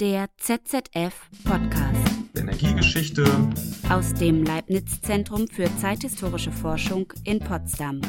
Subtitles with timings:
[0.00, 2.10] Der ZZF Podcast.
[2.34, 3.22] Energiegeschichte
[3.90, 8.00] aus dem Leibniz Zentrum für zeithistorische Forschung in Potsdam.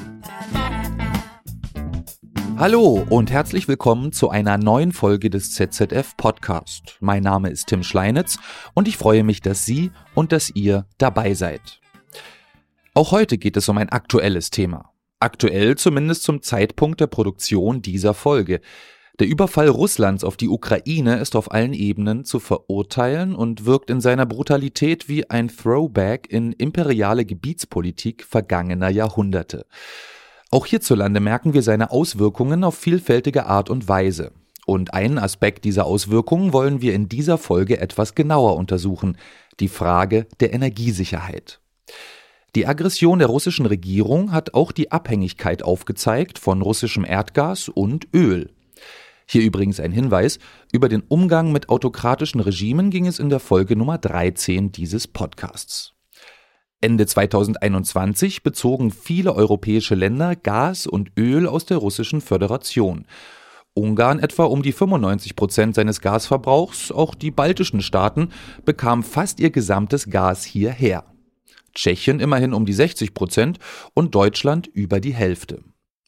[2.56, 6.96] Hallo und herzlich willkommen zu einer neuen Folge des ZZF Podcast.
[7.02, 8.38] Mein Name ist Tim Schleinitz
[8.74, 11.82] und ich freue mich, dass Sie und dass ihr dabei seid.
[12.94, 14.94] Auch heute geht es um ein aktuelles Thema.
[15.20, 18.62] Aktuell zumindest zum Zeitpunkt der Produktion dieser Folge.
[19.22, 24.02] Der Überfall Russlands auf die Ukraine ist auf allen Ebenen zu verurteilen und wirkt in
[24.02, 29.68] seiner Brutalität wie ein Throwback in imperiale Gebietspolitik vergangener Jahrhunderte.
[30.50, 34.32] Auch hierzulande merken wir seine Auswirkungen auf vielfältige Art und Weise.
[34.66, 39.20] Und einen Aspekt dieser Auswirkungen wollen wir in dieser Folge etwas genauer untersuchen,
[39.60, 41.62] die Frage der Energiesicherheit.
[42.56, 48.50] Die Aggression der russischen Regierung hat auch die Abhängigkeit aufgezeigt von russischem Erdgas und Öl.
[49.32, 50.40] Hier übrigens ein Hinweis,
[50.74, 55.94] über den Umgang mit autokratischen Regimen ging es in der Folge Nummer 13 dieses Podcasts.
[56.82, 63.06] Ende 2021 bezogen viele europäische Länder Gas und Öl aus der russischen Föderation.
[63.74, 68.34] Ungarn etwa um die 95 Prozent seines Gasverbrauchs, auch die baltischen Staaten
[68.66, 71.06] bekamen fast ihr gesamtes Gas hierher.
[71.74, 73.60] Tschechien immerhin um die 60 Prozent
[73.94, 75.64] und Deutschland über die Hälfte.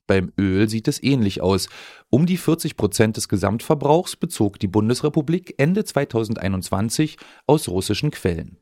[0.08, 1.70] Beim Öl sieht es ähnlich aus.
[2.10, 8.58] Um die 40 Prozent des Gesamtverbrauchs bezog die Bundesrepublik Ende 2021 aus russischen Quellen.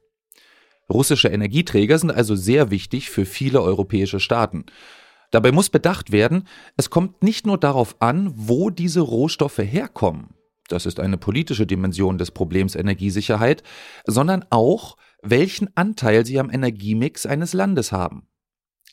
[0.89, 4.66] Russische Energieträger sind also sehr wichtig für viele europäische Staaten.
[5.31, 10.36] Dabei muss bedacht werden, es kommt nicht nur darauf an, wo diese Rohstoffe herkommen,
[10.72, 13.62] das ist eine politische Dimension des Problems Energiesicherheit,
[14.06, 18.28] sondern auch, welchen Anteil sie am Energiemix eines Landes haben.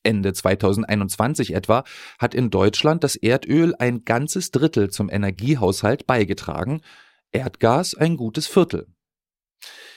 [0.02, 1.84] Ende 2021 etwa
[2.18, 6.80] hat in Deutschland das Erdöl ein ganzes Drittel zum Energiehaushalt beigetragen,
[7.32, 8.86] Erdgas ein gutes Viertel.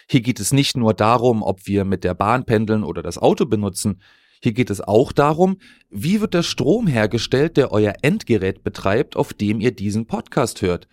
[0.10, 3.46] Hier geht es nicht nur darum, ob wir mit der Bahn pendeln oder das Auto
[3.46, 4.02] benutzen,
[4.44, 5.60] hier geht es auch darum,
[5.92, 10.88] wie wird der Strom hergestellt, der euer Endgerät betreibt, auf dem ihr diesen Podcast hört.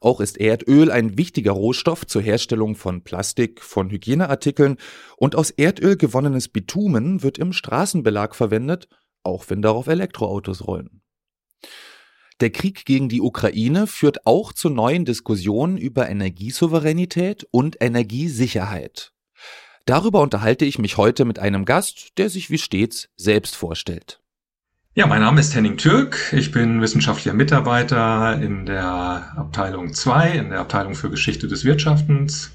[0.00, 4.76] Auch ist Erdöl ein wichtiger Rohstoff zur Herstellung von Plastik, von Hygieneartikeln
[5.16, 8.88] und aus Erdöl gewonnenes Bitumen wird im Straßenbelag verwendet,
[9.22, 11.02] auch wenn darauf Elektroautos rollen.
[12.40, 19.12] Der Krieg gegen die Ukraine führt auch zu neuen Diskussionen über Energiesouveränität und Energiesicherheit.
[19.84, 24.19] Darüber unterhalte ich mich heute mit einem Gast, der sich wie stets selbst vorstellt.
[25.00, 26.30] Ja, mein Name ist Henning Türk.
[26.30, 32.52] Ich bin wissenschaftlicher Mitarbeiter in der Abteilung 2, in der Abteilung für Geschichte des Wirtschaftens.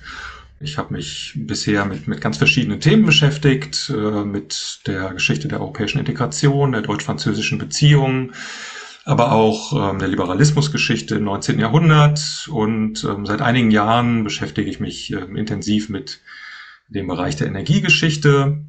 [0.60, 5.60] Ich habe mich bisher mit, mit ganz verschiedenen Themen beschäftigt, äh, mit der Geschichte der
[5.60, 8.34] europäischen Integration, der deutsch-französischen Beziehungen,
[9.06, 11.58] aber auch ähm, der Liberalismusgeschichte im 19.
[11.58, 12.48] Jahrhundert.
[12.52, 16.22] Und ähm, seit einigen Jahren beschäftige ich mich ähm, intensiv mit
[16.90, 18.60] dem Bereich der Energiegeschichte.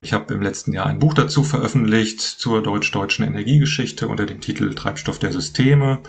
[0.00, 4.74] Ich habe im letzten Jahr ein Buch dazu veröffentlicht zur deutsch-deutschen Energiegeschichte unter dem Titel
[4.74, 6.00] Treibstoff der Systeme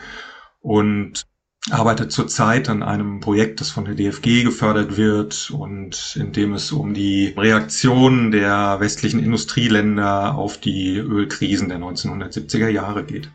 [0.61, 1.25] und
[1.71, 6.71] arbeite zurzeit an einem Projekt, das von der DFG gefördert wird und in dem es
[6.71, 13.31] um die Reaktion der westlichen Industrieländer auf die Ölkrisen der 1970er Jahre geht.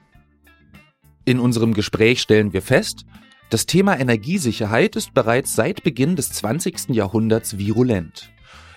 [1.24, 3.04] In unserem Gespräch stellen wir fest,
[3.50, 6.90] das Thema Energiesicherheit ist bereits seit Beginn des 20.
[6.90, 8.30] Jahrhunderts virulent.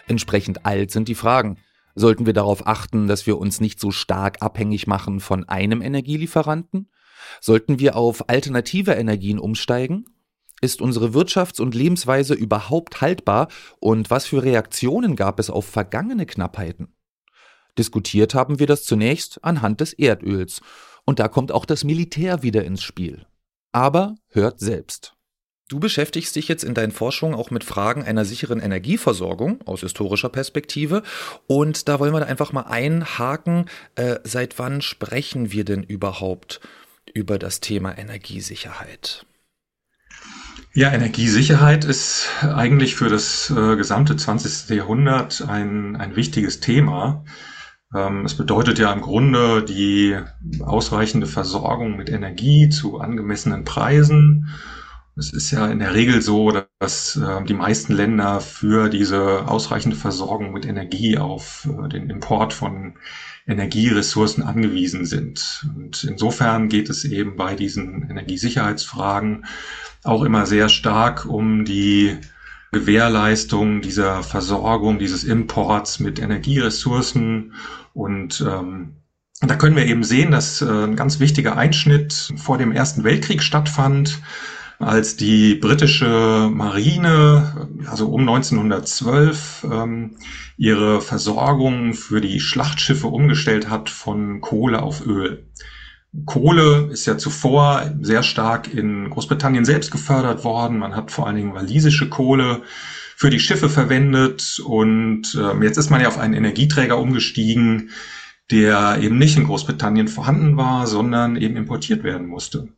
[0.07, 1.57] Entsprechend alt sind die Fragen.
[1.99, 6.91] Sollten wir darauf achten, dass wir uns nicht so stark abhängig machen von einem Energielieferanten?
[7.41, 10.05] Sollten wir auf alternative Energien umsteigen?
[10.61, 13.47] Ist unsere Wirtschafts- und Lebensweise überhaupt haltbar
[13.79, 16.93] und was für Reaktionen gab es auf vergangene Knappheiten?
[17.79, 20.61] Diskutiert haben wir das zunächst anhand des Erdöls
[21.03, 23.25] und da kommt auch das Militär wieder ins Spiel.
[23.71, 25.16] Aber hört selbst.
[25.69, 30.29] Du beschäftigst dich jetzt in deinen Forschungen auch mit Fragen einer sicheren Energieversorgung aus historischer
[30.29, 31.03] Perspektive.
[31.45, 33.65] Und da wollen wir einfach mal einhaken.
[33.95, 36.61] Äh, seit wann sprechen wir denn überhaupt
[37.13, 39.25] über das Thema Energiesicherheit?
[40.73, 44.69] Ja, Energiesicherheit ist eigentlich für das äh, gesamte 20.
[44.69, 47.25] Jahrhundert ein, ein wichtiges Thema.
[47.93, 50.17] Ähm, es bedeutet ja im Grunde die
[50.61, 54.47] ausreichende Versorgung mit Energie zu angemessenen Preisen
[55.17, 59.97] es ist ja in der Regel so, dass äh, die meisten Länder für diese ausreichende
[59.97, 62.95] Versorgung mit Energie auf äh, den Import von
[63.47, 65.67] Energieressourcen angewiesen sind.
[65.75, 69.45] Und insofern geht es eben bei diesen Energiesicherheitsfragen
[70.03, 72.17] auch immer sehr stark um die
[72.71, 77.53] Gewährleistung dieser Versorgung, dieses Imports mit Energieressourcen.
[77.93, 78.97] Und ähm,
[79.41, 83.41] da können wir eben sehen, dass äh, ein ganz wichtiger Einschnitt vor dem Ersten Weltkrieg
[83.41, 84.21] stattfand
[84.79, 90.17] als die britische Marine, also um 1912, ähm,
[90.57, 95.47] ihre Versorgung für die Schlachtschiffe umgestellt hat von Kohle auf Öl.
[96.25, 100.79] Kohle ist ja zuvor sehr stark in Großbritannien selbst gefördert worden.
[100.79, 102.61] Man hat vor allen Dingen walisische Kohle
[103.15, 107.89] für die Schiffe verwendet und äh, jetzt ist man ja auf einen Energieträger umgestiegen,
[108.51, 112.69] der eben nicht in Großbritannien vorhanden war, sondern eben importiert werden musste.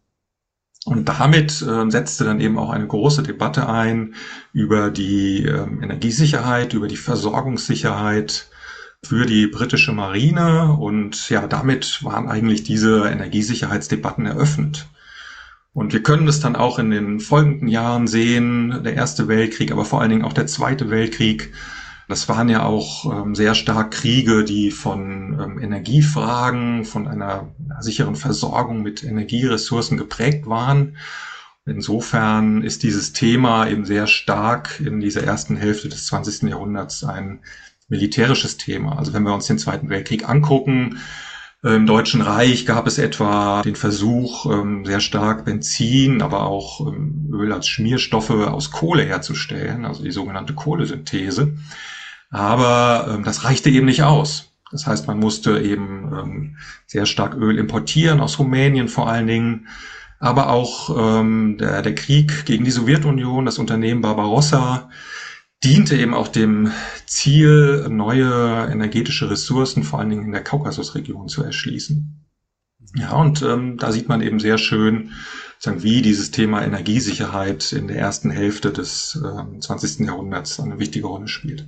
[0.86, 4.16] Und damit äh, setzte dann eben auch eine große Debatte ein
[4.54, 8.48] über die äh, Energiesicherheit, über die Versorgungssicherheit
[9.04, 10.78] für die britische Marine.
[10.80, 14.88] Und ja, damit waren eigentlich diese Energiesicherheitsdebatten eröffnet.
[15.74, 19.86] Und wir können es dann auch in den folgenden Jahren sehen, der Erste Weltkrieg, aber
[19.86, 21.54] vor allen Dingen auch der Zweite Weltkrieg,
[22.10, 28.16] das waren ja auch ähm, sehr stark Kriege, die von ähm, Energiefragen, von einer sicheren
[28.16, 30.98] Versorgung mit Energieressourcen geprägt waren.
[31.68, 36.50] Insofern ist dieses Thema eben sehr stark in dieser ersten Hälfte des 20.
[36.50, 37.42] Jahrhunderts ein
[37.90, 38.98] militärisches Thema.
[38.98, 40.98] Also wenn wir uns den Zweiten Weltkrieg angucken,
[41.62, 47.30] im Deutschen Reich gab es etwa den Versuch, ähm, sehr stark Benzin, aber auch ähm,
[47.34, 51.54] Öl als Schmierstoffe aus Kohle herzustellen, also die sogenannte Kohlesynthese.
[52.30, 54.52] Aber ähm, das reichte eben nicht aus.
[54.72, 59.68] Das heißt, man musste eben ähm, sehr stark Öl importieren, aus Rumänien vor allen Dingen.
[60.20, 64.90] Aber auch ähm, der, der Krieg gegen die Sowjetunion, das Unternehmen Barbarossa,
[65.64, 66.72] diente eben auch dem
[67.06, 72.25] Ziel, neue energetische Ressourcen, vor allen Dingen in der Kaukasusregion, zu erschließen.
[72.96, 75.12] Ja, und ähm, da sieht man eben sehr schön,
[75.58, 80.06] sagen, wie dieses Thema Energiesicherheit in der ersten Hälfte des äh, 20.
[80.06, 81.68] Jahrhunderts eine wichtige Rolle spielt.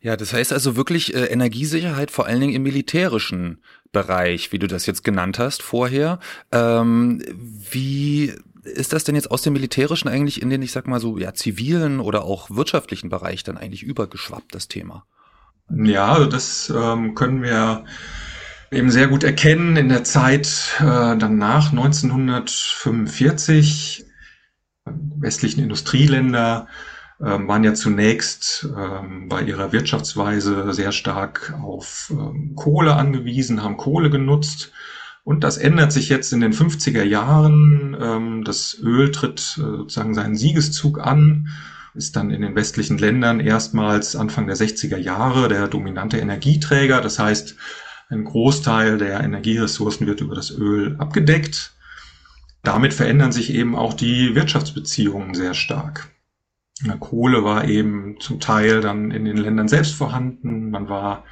[0.00, 3.62] Ja, das heißt also wirklich äh, Energiesicherheit vor allen Dingen im militärischen
[3.92, 6.18] Bereich, wie du das jetzt genannt hast vorher.
[6.52, 7.22] Ähm,
[7.70, 8.32] wie
[8.64, 11.34] ist das denn jetzt aus dem militärischen eigentlich in den, ich sag mal so, ja,
[11.34, 15.04] zivilen oder auch wirtschaftlichen Bereich dann eigentlich übergeschwappt, das Thema?
[15.70, 17.84] Ja, also das ähm, können wir
[18.70, 24.04] eben sehr gut erkennen in der Zeit äh, danach 1945
[24.84, 26.66] westlichen Industrieländer
[27.24, 33.76] ähm, waren ja zunächst ähm, bei ihrer Wirtschaftsweise sehr stark auf ähm, Kohle angewiesen, haben
[33.76, 34.72] Kohle genutzt.
[35.24, 37.96] Und das ändert sich jetzt in den 50er Jahren.
[37.98, 41.48] Ähm, das Öl tritt äh, sozusagen seinen Siegeszug an,
[41.94, 47.00] ist dann in den westlichen Ländern erstmals Anfang der 60er Jahre der dominante Energieträger.
[47.00, 47.56] Das heißt,
[48.10, 51.72] ein Großteil der Energieressourcen wird über das Öl abgedeckt.
[52.62, 56.13] Damit verändern sich eben auch die Wirtschaftsbeziehungen sehr stark.
[56.98, 60.70] Kohle war eben zum Teil dann in den Ländern selbst vorhanden.
[60.70, 61.24] Man war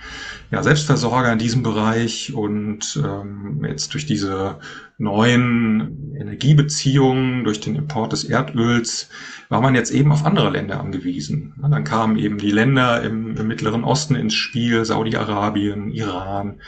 [0.53, 4.61] ja Selbstversorger in diesem Bereich und ähm, jetzt durch diese
[4.99, 9.11] neuen Energiebeziehungen, durch den Import des Erdöls,
[9.49, 11.55] war man jetzt eben auf andere Länder angewiesen.
[11.61, 16.61] Dann kamen eben die Länder im, im Mittleren Osten ins Spiel, Saudi-Arabien, Iran,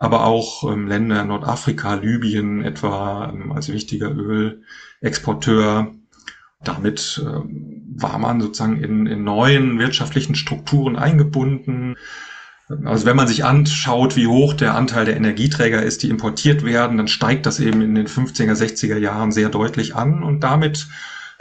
[0.00, 5.94] aber auch ähm, Länder Nordafrika, Libyen etwa ähm, als wichtiger Ölexporteur.
[6.64, 11.96] Damit ähm, war man sozusagen in, in neuen wirtschaftlichen Strukturen eingebunden.
[12.84, 16.96] Also wenn man sich anschaut, wie hoch der Anteil der Energieträger ist, die importiert werden,
[16.96, 20.88] dann steigt das eben in den 50er, 60er Jahren sehr deutlich an und damit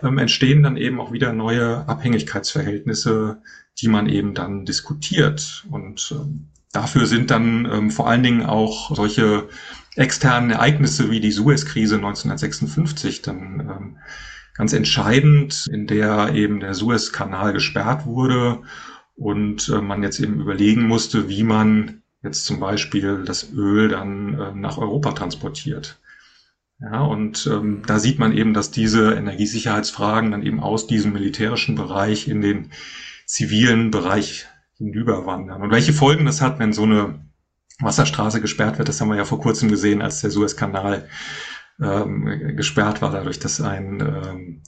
[0.01, 3.41] ähm, entstehen dann eben auch wieder neue Abhängigkeitsverhältnisse,
[3.81, 5.65] die man eben dann diskutiert.
[5.69, 9.49] Und ähm, dafür sind dann ähm, vor allen Dingen auch solche
[9.95, 13.97] externen Ereignisse wie die Suez-Krise 1956 dann ähm,
[14.57, 18.63] ganz entscheidend, in der eben der Suezkanal gesperrt wurde
[19.15, 24.39] und äh, man jetzt eben überlegen musste, wie man jetzt zum Beispiel das Öl dann
[24.39, 25.99] äh, nach Europa transportiert.
[26.79, 31.75] Ja, und ähm, da sieht man eben, dass diese Energiesicherheitsfragen dann eben aus diesem militärischen
[31.75, 32.71] Bereich in den
[33.25, 34.45] zivilen Bereich
[34.77, 35.61] hinüberwandern.
[35.63, 37.19] Und welche Folgen das hat, wenn so eine
[37.79, 41.09] Wasserstraße gesperrt wird, das haben wir ja vor kurzem gesehen, als der Suezkanal
[41.81, 44.61] ähm, gesperrt war, dadurch, dass ein, ähm,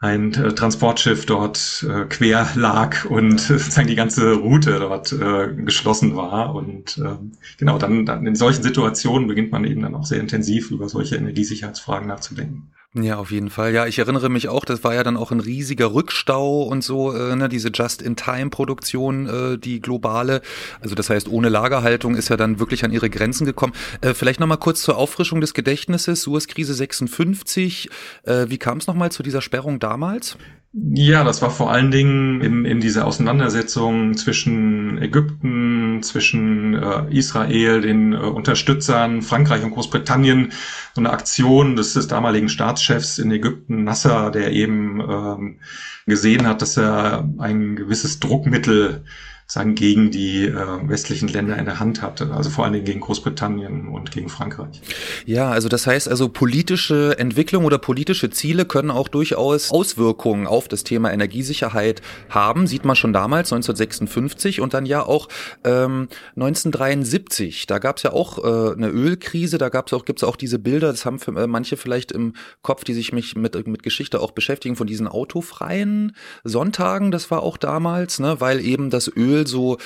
[0.00, 6.16] ein äh, Transportschiff dort äh, quer lag und sozusagen die ganze Route dort äh, geschlossen
[6.16, 6.54] war.
[6.54, 10.70] Und ähm, genau, dann, dann in solchen Situationen beginnt man eben dann auch sehr intensiv
[10.70, 12.72] über solche Energiesicherheitsfragen nachzudenken.
[12.94, 13.72] Ja, auf jeden Fall.
[13.72, 17.14] Ja, ich erinnere mich auch, das war ja dann auch ein riesiger Rückstau und so,
[17.14, 20.42] äh, ne, diese Just-in-Time-Produktion, äh, die globale.
[20.82, 23.72] Also das heißt, ohne Lagerhaltung ist ja dann wirklich an ihre Grenzen gekommen.
[24.02, 27.88] Äh, vielleicht nochmal kurz zur Auffrischung des Gedächtnisses, Suez-Krise 56.
[28.24, 30.36] Äh, wie kam es nochmal zu dieser Sperrung damals?
[30.74, 37.82] Ja, das war vor allen Dingen in, in dieser Auseinandersetzung zwischen Ägypten, zwischen äh, Israel,
[37.82, 40.52] den äh, Unterstützern, Frankreich und Großbritannien,
[40.94, 45.60] so eine Aktion des, des damaligen Staatschefs in Ägypten, Nasser, der eben ähm,
[46.06, 49.04] gesehen hat, dass er ein gewisses Druckmittel
[49.52, 50.56] sagen, gegen die äh,
[50.88, 54.80] westlichen Länder in der Hand hatte, also vor allen Dingen gegen Großbritannien und gegen Frankreich.
[55.26, 60.68] Ja, also das heißt also politische Entwicklung oder politische Ziele können auch durchaus Auswirkungen auf
[60.68, 65.28] das Thema Energiesicherheit haben, sieht man schon damals 1956 und dann ja auch
[65.64, 67.66] ähm, 1973.
[67.66, 70.90] Da gab es ja auch äh, eine Ölkrise, da gab's auch gibt's auch diese Bilder,
[70.92, 72.32] das haben für, äh, manche vielleicht im
[72.62, 77.42] Kopf, die sich mich mit mit Geschichte auch beschäftigen von diesen autofreien Sonntagen, das war
[77.42, 79.78] auch damals, ne, weil eben das Öl so,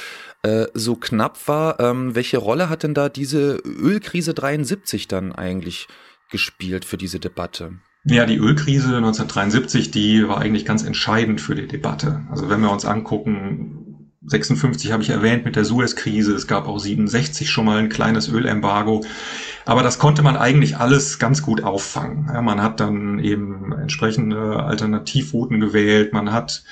[0.43, 1.81] äh, so knapp war.
[1.81, 5.89] Ähm, welche Rolle hat denn da diese Ölkrise 73 dann eigentlich
[6.31, 7.75] gespielt für diese Debatte?
[8.05, 12.25] Ja, die Ölkrise 1973, die war eigentlich ganz entscheidend für die Debatte.
[12.31, 16.79] Also wenn wir uns angucken, 56 habe ich erwähnt mit der Suez-Krise, es gab auch
[16.79, 19.05] 67 schon mal ein kleines Ölembargo.
[19.65, 22.29] Aber das konnte man eigentlich alles ganz gut auffangen.
[22.33, 26.63] Ja, man hat dann eben entsprechende Alternativrouten gewählt, man hat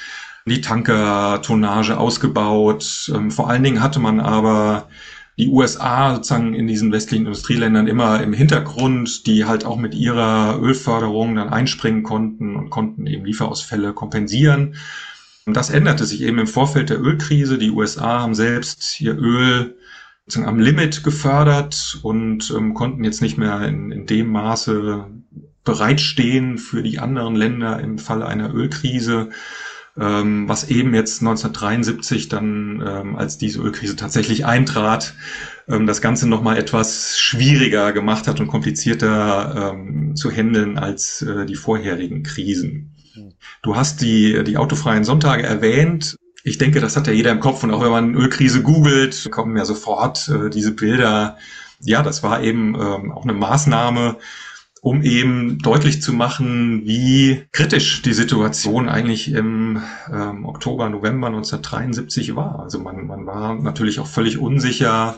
[0.46, 3.10] die Tankertonnage ausgebaut.
[3.14, 4.88] Ähm, vor allen Dingen hatte man aber
[5.36, 10.60] die USA sozusagen in diesen westlichen Industrieländern immer im Hintergrund, die halt auch mit ihrer
[10.60, 14.76] Ölförderung dann einspringen konnten und konnten eben Lieferausfälle kompensieren.
[15.46, 17.58] Und das änderte sich eben im Vorfeld der Ölkrise.
[17.58, 19.76] Die USA haben selbst ihr Öl
[20.34, 25.06] am Limit gefördert und ähm, konnten jetzt nicht mehr in, in dem Maße
[25.64, 29.30] bereitstehen für die anderen Länder im Falle einer Ölkrise
[29.98, 35.14] ähm, was eben jetzt 1973 dann, ähm, als diese Ölkrise tatsächlich eintrat,
[35.68, 41.46] ähm, das Ganze nochmal etwas schwieriger gemacht hat und komplizierter ähm, zu handeln als äh,
[41.46, 42.94] die vorherigen Krisen.
[43.62, 46.16] Du hast die, die autofreien Sonntage erwähnt.
[46.42, 49.56] Ich denke, das hat ja jeder im Kopf und auch wenn man Ölkrise googelt, kommen
[49.56, 51.38] ja sofort äh, diese Bilder.
[51.80, 54.18] Ja, das war eben ähm, auch eine Maßnahme,
[54.84, 62.36] um eben deutlich zu machen, wie kritisch die Situation eigentlich im ähm, Oktober, November 1973
[62.36, 62.60] war.
[62.60, 65.16] Also man, man war natürlich auch völlig unsicher,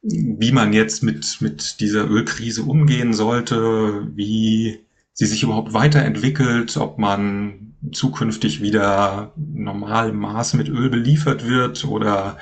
[0.00, 6.98] wie man jetzt mit, mit dieser Ölkrise umgehen sollte, wie sie sich überhaupt weiterentwickelt, ob
[6.98, 12.38] man zukünftig wieder normalem Maß mit Öl beliefert wird oder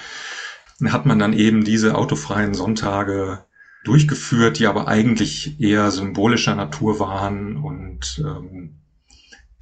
[0.84, 3.44] hat man dann eben diese autofreien Sonntage
[3.84, 8.80] durchgeführt, die aber eigentlich eher symbolischer Natur waren und ähm,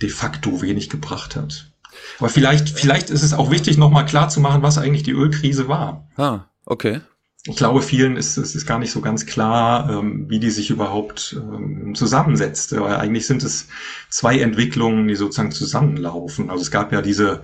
[0.03, 1.73] de facto wenig gebracht hat.
[2.19, 5.69] Aber vielleicht, vielleicht ist es auch wichtig, nochmal klar zu machen, was eigentlich die Ölkrise
[5.69, 6.09] war.
[6.17, 7.01] Ah, okay.
[7.47, 10.69] Ich glaube, vielen ist es ist gar nicht so ganz klar, ähm, wie die sich
[10.69, 12.79] überhaupt ähm, zusammensetzt.
[12.79, 13.69] Weil eigentlich sind es
[14.11, 16.51] zwei Entwicklungen, die sozusagen zusammenlaufen.
[16.51, 17.43] Also es gab ja diese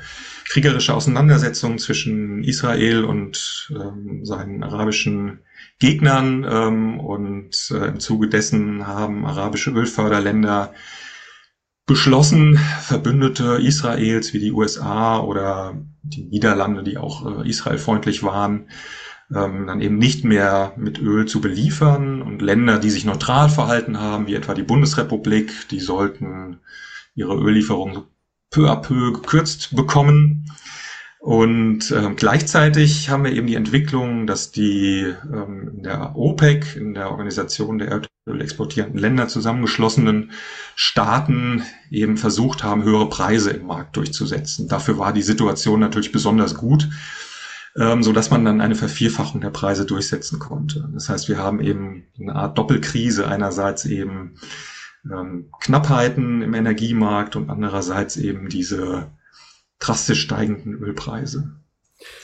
[0.50, 5.40] kriegerische Auseinandersetzung zwischen Israel und ähm, seinen arabischen
[5.78, 10.72] Gegnern ähm, und äh, im Zuge dessen haben arabische Ölförderländer
[11.86, 18.68] beschlossen, Verbündete Israels wie die USA oder die Niederlande, die auch äh, israelfreundlich waren,
[19.34, 24.00] ähm, dann eben nicht mehr mit Öl zu beliefern und Länder, die sich neutral verhalten
[24.00, 26.60] haben, wie etwa die Bundesrepublik, die sollten
[27.14, 28.02] ihre Öllieferungen
[28.50, 30.50] peu à peu gekürzt bekommen.
[31.26, 36.94] Und ähm, gleichzeitig haben wir eben die Entwicklung, dass die ähm, in der OPEC, in
[36.94, 40.30] der Organisation der Erdöl exportierenden Länder zusammengeschlossenen
[40.76, 44.68] Staaten eben versucht haben, höhere Preise im Markt durchzusetzen.
[44.68, 46.88] Dafür war die Situation natürlich besonders gut,
[47.76, 50.88] ähm, so dass man dann eine Vervierfachung der Preise durchsetzen konnte.
[50.94, 54.36] Das heißt, wir haben eben eine Art Doppelkrise einerseits eben
[55.10, 59.10] ähm, Knappheiten im Energiemarkt und andererseits eben diese
[59.78, 61.56] drastisch steigenden Ölpreise.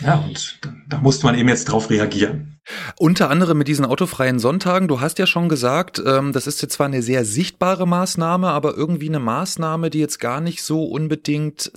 [0.01, 2.52] Ja, und da, da musste man eben jetzt drauf reagieren.
[2.97, 4.87] Unter anderem mit diesen autofreien Sonntagen.
[4.87, 8.77] Du hast ja schon gesagt, ähm, das ist jetzt zwar eine sehr sichtbare Maßnahme, aber
[8.77, 11.73] irgendwie eine Maßnahme, die jetzt gar nicht so unbedingt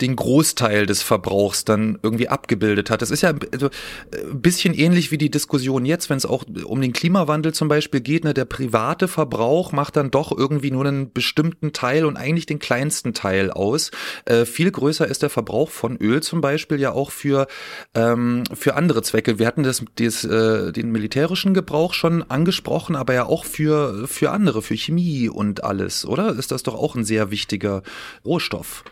[0.00, 3.02] den Großteil des Verbrauchs dann irgendwie abgebildet hat.
[3.02, 3.70] Das ist ja also,
[4.12, 8.00] ein bisschen ähnlich wie die Diskussion jetzt, wenn es auch um den Klimawandel zum Beispiel
[8.00, 8.24] geht.
[8.24, 12.58] Ne, der private Verbrauch macht dann doch irgendwie nur einen bestimmten Teil und eigentlich den
[12.58, 13.92] kleinsten Teil aus.
[14.24, 17.46] Äh, viel größer ist der Verbrauch von Öl zum Beispiel ja auch für,
[17.94, 19.38] ähm, für andere Zwecke.
[19.38, 24.06] Wir hatten das, das das, äh, den militärischen Gebrauch schon angesprochen, aber ja auch für,
[24.06, 26.34] für andere, für Chemie und alles, oder?
[26.36, 27.82] Ist das doch auch ein sehr wichtiger
[28.24, 28.84] Rohstoff?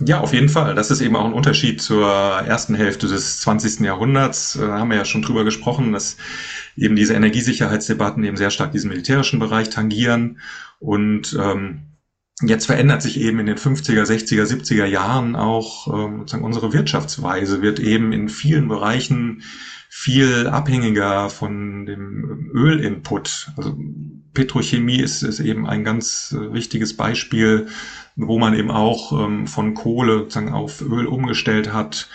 [0.00, 0.76] Ja, auf jeden Fall.
[0.76, 3.80] Das ist eben auch ein Unterschied zur ersten Hälfte des 20.
[3.80, 4.56] Jahrhunderts.
[4.60, 6.16] Da haben wir ja schon drüber gesprochen, dass
[6.76, 10.38] eben diese Energiesicherheitsdebatten eben sehr stark diesen militärischen Bereich tangieren
[10.78, 11.88] und ähm,
[12.40, 17.62] Jetzt verändert sich eben in den 50er, 60er, 70er Jahren auch ähm, sozusagen unsere Wirtschaftsweise,
[17.62, 19.42] wird eben in vielen Bereichen
[19.88, 23.52] viel abhängiger von dem Ölinput.
[23.56, 23.76] Also
[24.34, 27.66] Petrochemie ist, ist eben ein ganz äh, wichtiges Beispiel,
[28.16, 32.08] wo man eben auch ähm, von Kohle sozusagen auf Öl umgestellt hat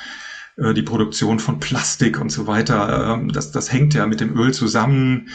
[0.58, 3.16] äh, die Produktion von Plastik und so weiter.
[3.16, 5.30] Ähm, das, das hängt ja mit dem Öl zusammen.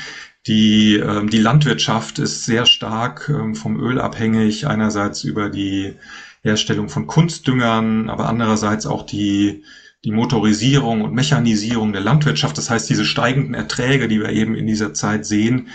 [0.46, 5.96] Die, ähm, die Landwirtschaft ist sehr stark ähm, vom Öl abhängig, einerseits über die
[6.42, 9.64] Herstellung von Kunstdüngern, aber andererseits auch die,
[10.04, 12.56] die Motorisierung und Mechanisierung der Landwirtschaft.
[12.56, 15.68] Das heißt, diese steigenden Erträge, die wir eben in dieser Zeit sehen,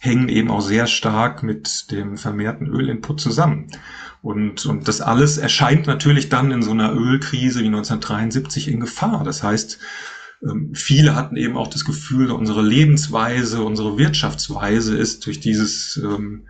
[0.00, 3.68] hängen eben auch sehr stark mit dem vermehrten Ölinput zusammen.
[4.22, 9.22] Und, und das alles erscheint natürlich dann in so einer Ölkrise wie 1973 in Gefahr.
[9.24, 9.78] Das heißt,
[10.42, 16.46] ähm, viele hatten eben auch das Gefühl, unsere Lebensweise, unsere Wirtschaftsweise ist durch dieses, ähm,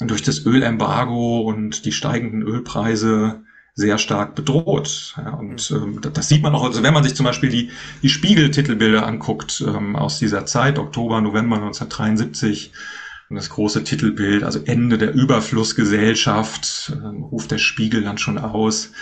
[0.00, 5.14] durch das Ölembargo und die steigenden Ölpreise sehr stark bedroht.
[5.16, 7.70] Ja, und ähm, das sieht man auch, also wenn man sich zum Beispiel die,
[8.02, 12.72] die Spiegel-Titelbilder anguckt ähm, aus dieser Zeit, Oktober, November 1973,
[13.30, 18.92] und das große Titelbild, also Ende der Überflussgesellschaft, äh, ruft der Spiegel dann schon aus.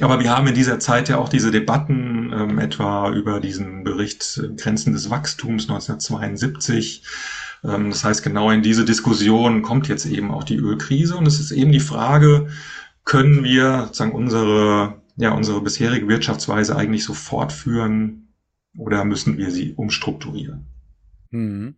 [0.00, 4.40] Aber wir haben in dieser Zeit ja auch diese Debatten ähm, etwa über diesen Bericht
[4.42, 7.02] äh, Grenzen des Wachstums 1972.
[7.64, 11.38] Ähm, das heißt, genau in diese Diskussion kommt jetzt eben auch die Ölkrise und es
[11.38, 12.48] ist eben die Frage,
[13.04, 18.34] können wir sozusagen unsere, ja, unsere bisherige Wirtschaftsweise eigentlich so fortführen
[18.76, 20.66] oder müssen wir sie umstrukturieren?
[21.30, 21.76] Mhm.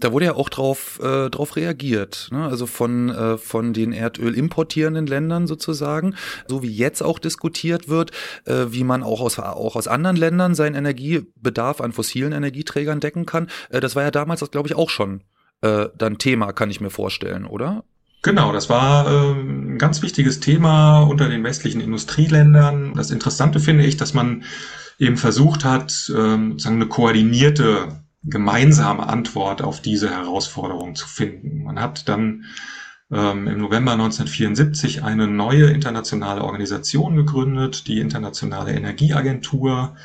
[0.00, 2.46] Da wurde ja auch drauf, äh, drauf reagiert, ne?
[2.46, 6.14] also von, äh, von den Erdöl importierenden Ländern sozusagen,
[6.48, 8.12] so wie jetzt auch diskutiert wird,
[8.46, 13.26] äh, wie man auch aus, auch aus anderen Ländern seinen Energiebedarf an fossilen Energieträgern decken
[13.26, 13.48] kann.
[13.68, 15.22] Äh, das war ja damals, glaube ich, auch schon
[15.60, 17.84] äh, dann Thema, kann ich mir vorstellen, oder?
[18.24, 22.94] Genau, das war äh, ein ganz wichtiges Thema unter den westlichen Industrieländern.
[22.94, 24.44] Das Interessante finde ich, dass man
[24.98, 31.64] eben versucht hat, äh, sozusagen eine koordinierte gemeinsame Antwort auf diese Herausforderung zu finden.
[31.64, 32.44] Man hat dann
[33.12, 39.96] ähm, im November 1974 eine neue internationale Organisation gegründet, die Internationale Energieagentur,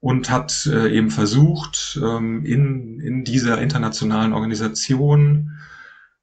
[0.00, 5.58] und hat äh, eben versucht, ähm, in, in dieser internationalen Organisation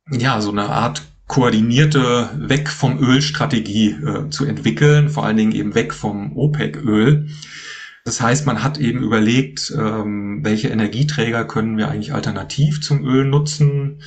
[0.10, 5.76] ja so eine Art koordinierte Weg vom Öl-Strategie äh, zu entwickeln, vor allen Dingen eben
[5.76, 7.28] weg vom OPEC-Öl.
[8.06, 13.26] Das heißt, man hat eben überlegt, ähm, welche Energieträger können wir eigentlich alternativ zum Öl
[13.26, 14.02] nutzen.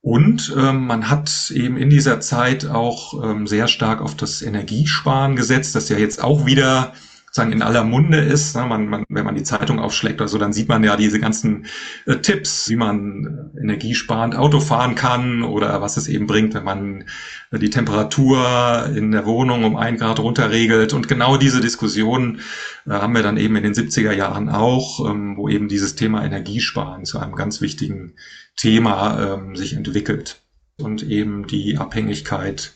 [0.00, 5.36] Und ähm, man hat eben in dieser Zeit auch ähm, sehr stark auf das Energiesparen
[5.36, 6.94] gesetzt, das ja jetzt auch wieder
[7.36, 8.56] sagen in aller Munde ist.
[8.56, 8.66] Ne?
[8.66, 11.66] Man, man, wenn man die Zeitung aufschlägt oder so, dann sieht man ja diese ganzen
[12.06, 16.64] äh, Tipps, wie man äh, energiesparend Auto fahren kann oder was es eben bringt, wenn
[16.64, 17.04] man
[17.52, 20.92] äh, die Temperatur in der Wohnung um ein Grad runterregelt.
[20.92, 22.40] Und genau diese Diskussion
[22.86, 26.24] äh, haben wir dann eben in den 70er Jahren auch, ähm, wo eben dieses Thema
[26.24, 28.14] Energiesparen zu einem ganz wichtigen
[28.56, 30.42] Thema ähm, sich entwickelt
[30.78, 32.74] und eben die Abhängigkeit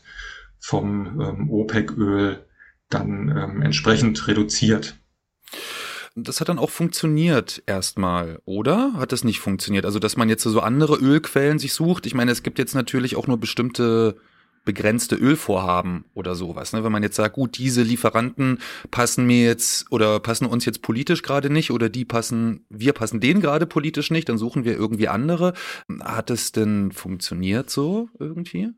[0.59, 2.45] vom ähm, OPEC-Öl
[2.93, 4.97] dann ähm, entsprechend reduziert.
[6.15, 8.93] Das hat dann auch funktioniert erstmal, oder?
[8.97, 9.85] Hat das nicht funktioniert?
[9.85, 12.05] Also, dass man jetzt so andere Ölquellen sich sucht.
[12.05, 14.17] Ich meine, es gibt jetzt natürlich auch nur bestimmte
[14.63, 16.73] begrenzte Ölvorhaben oder sowas.
[16.73, 16.83] Ne?
[16.83, 18.59] Wenn man jetzt sagt, gut, diese Lieferanten
[18.91, 23.19] passen mir jetzt oder passen uns jetzt politisch gerade nicht oder die passen, wir passen
[23.19, 25.53] denen gerade politisch nicht, dann suchen wir irgendwie andere.
[26.01, 28.69] Hat es denn funktioniert so irgendwie?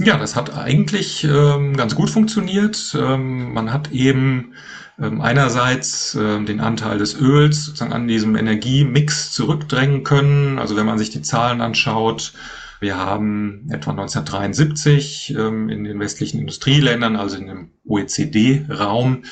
[0.00, 2.96] Ja, das hat eigentlich ähm, ganz gut funktioniert.
[2.98, 4.54] Ähm, man hat eben
[4.98, 10.58] ähm, einerseits ähm, den Anteil des Öls sozusagen an diesem Energiemix zurückdrängen können.
[10.58, 12.32] Also wenn man sich die Zahlen anschaut,
[12.80, 19.22] wir haben etwa 1973 ähm, in den westlichen Industrieländern, also in dem OECD-Raum,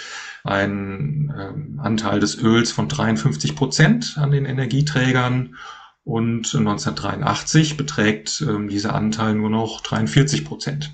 [0.45, 5.57] einen ähm, Anteil des Öls von 53 Prozent an den Energieträgern
[6.11, 10.91] und 1983 beträgt ähm, dieser Anteil nur noch 43 Prozent.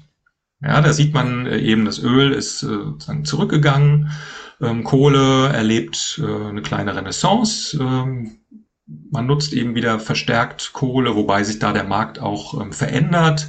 [0.60, 4.10] Ja, da sieht man äh, eben, das Öl ist äh, sozusagen zurückgegangen.
[4.60, 7.78] Ähm, Kohle erlebt äh, eine kleine Renaissance.
[7.80, 8.40] Ähm,
[9.10, 13.48] man nutzt eben wieder verstärkt Kohle, wobei sich da der Markt auch ähm, verändert.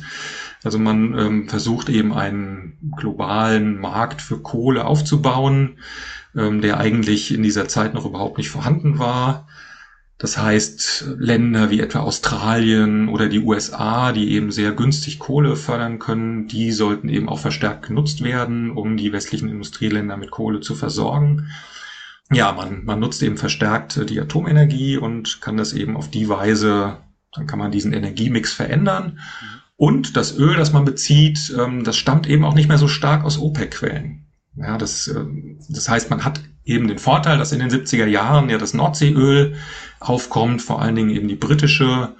[0.64, 5.80] Also man ähm, versucht eben einen globalen Markt für Kohle aufzubauen,
[6.34, 9.48] ähm, der eigentlich in dieser Zeit noch überhaupt nicht vorhanden war.
[10.20, 16.00] Das heißt, Länder wie etwa Australien oder die USA, die eben sehr günstig Kohle fördern
[16.00, 20.74] können, die sollten eben auch verstärkt genutzt werden, um die westlichen Industrieländer mit Kohle zu
[20.74, 21.50] versorgen.
[22.32, 26.98] Ja, man, man nutzt eben verstärkt die Atomenergie und kann das eben auf die Weise,
[27.32, 29.20] dann kann man diesen Energiemix verändern.
[29.76, 33.24] Und das Öl, das man bezieht, ähm, das stammt eben auch nicht mehr so stark
[33.24, 34.26] aus OPEC-Quellen.
[34.56, 35.24] Ja, das, äh,
[35.70, 39.56] das heißt, man hat eben den Vorteil, dass in den 70er Jahren ja das Nordseeöl
[40.00, 42.16] aufkommt, vor allen Dingen eben die britische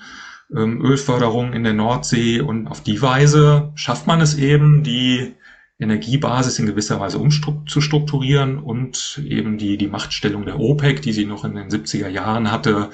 [0.56, 5.36] ähm, Ölförderung in der Nordsee und auf die Weise schafft man es eben, die
[5.80, 11.46] Energiebasis in gewisser Weise umzustrukturieren und eben die, die Machtstellung der OPEC, die sie noch
[11.46, 12.90] in den 70er Jahren hatte,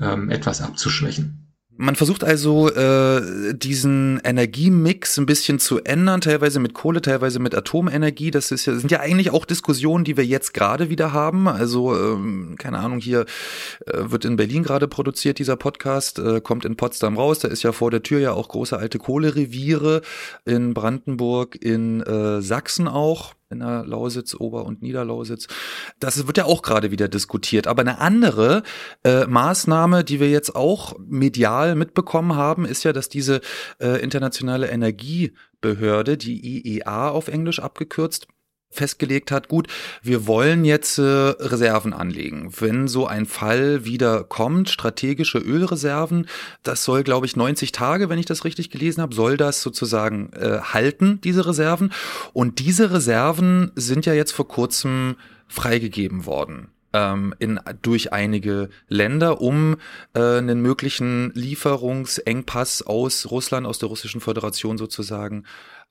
[0.00, 1.41] ähm, etwas abzuschwächen.
[1.78, 7.54] Man versucht also äh, diesen Energiemix ein bisschen zu ändern, teilweise mit Kohle, teilweise mit
[7.54, 8.30] Atomenergie.
[8.30, 11.48] Das ist ja, sind ja eigentlich auch Diskussionen, die wir jetzt gerade wieder haben.
[11.48, 13.24] Also ähm, keine Ahnung, hier
[13.86, 17.38] äh, wird in Berlin gerade produziert dieser Podcast, äh, kommt in Potsdam raus.
[17.38, 20.02] Da ist ja vor der Tür ja auch große alte Kohlereviere
[20.44, 25.46] in Brandenburg, in äh, Sachsen auch in der Lausitz, Ober- und Niederlausitz.
[26.00, 27.66] Das wird ja auch gerade wieder diskutiert.
[27.66, 28.62] Aber eine andere
[29.04, 33.40] äh, Maßnahme, die wir jetzt auch medial mitbekommen haben, ist ja, dass diese
[33.78, 38.26] äh, internationale Energiebehörde, die IEA auf Englisch abgekürzt,
[38.72, 39.68] festgelegt hat, gut,
[40.02, 42.52] wir wollen jetzt äh, Reserven anlegen.
[42.58, 46.26] Wenn so ein Fall wieder kommt, strategische Ölreserven,
[46.62, 50.32] das soll, glaube ich, 90 Tage, wenn ich das richtig gelesen habe, soll das sozusagen
[50.32, 51.92] äh, halten, diese Reserven.
[52.32, 55.16] Und diese Reserven sind ja jetzt vor kurzem
[55.48, 59.76] freigegeben worden ähm, in, durch einige Länder, um
[60.14, 65.44] äh, einen möglichen Lieferungsengpass aus Russland, aus der Russischen Föderation sozusagen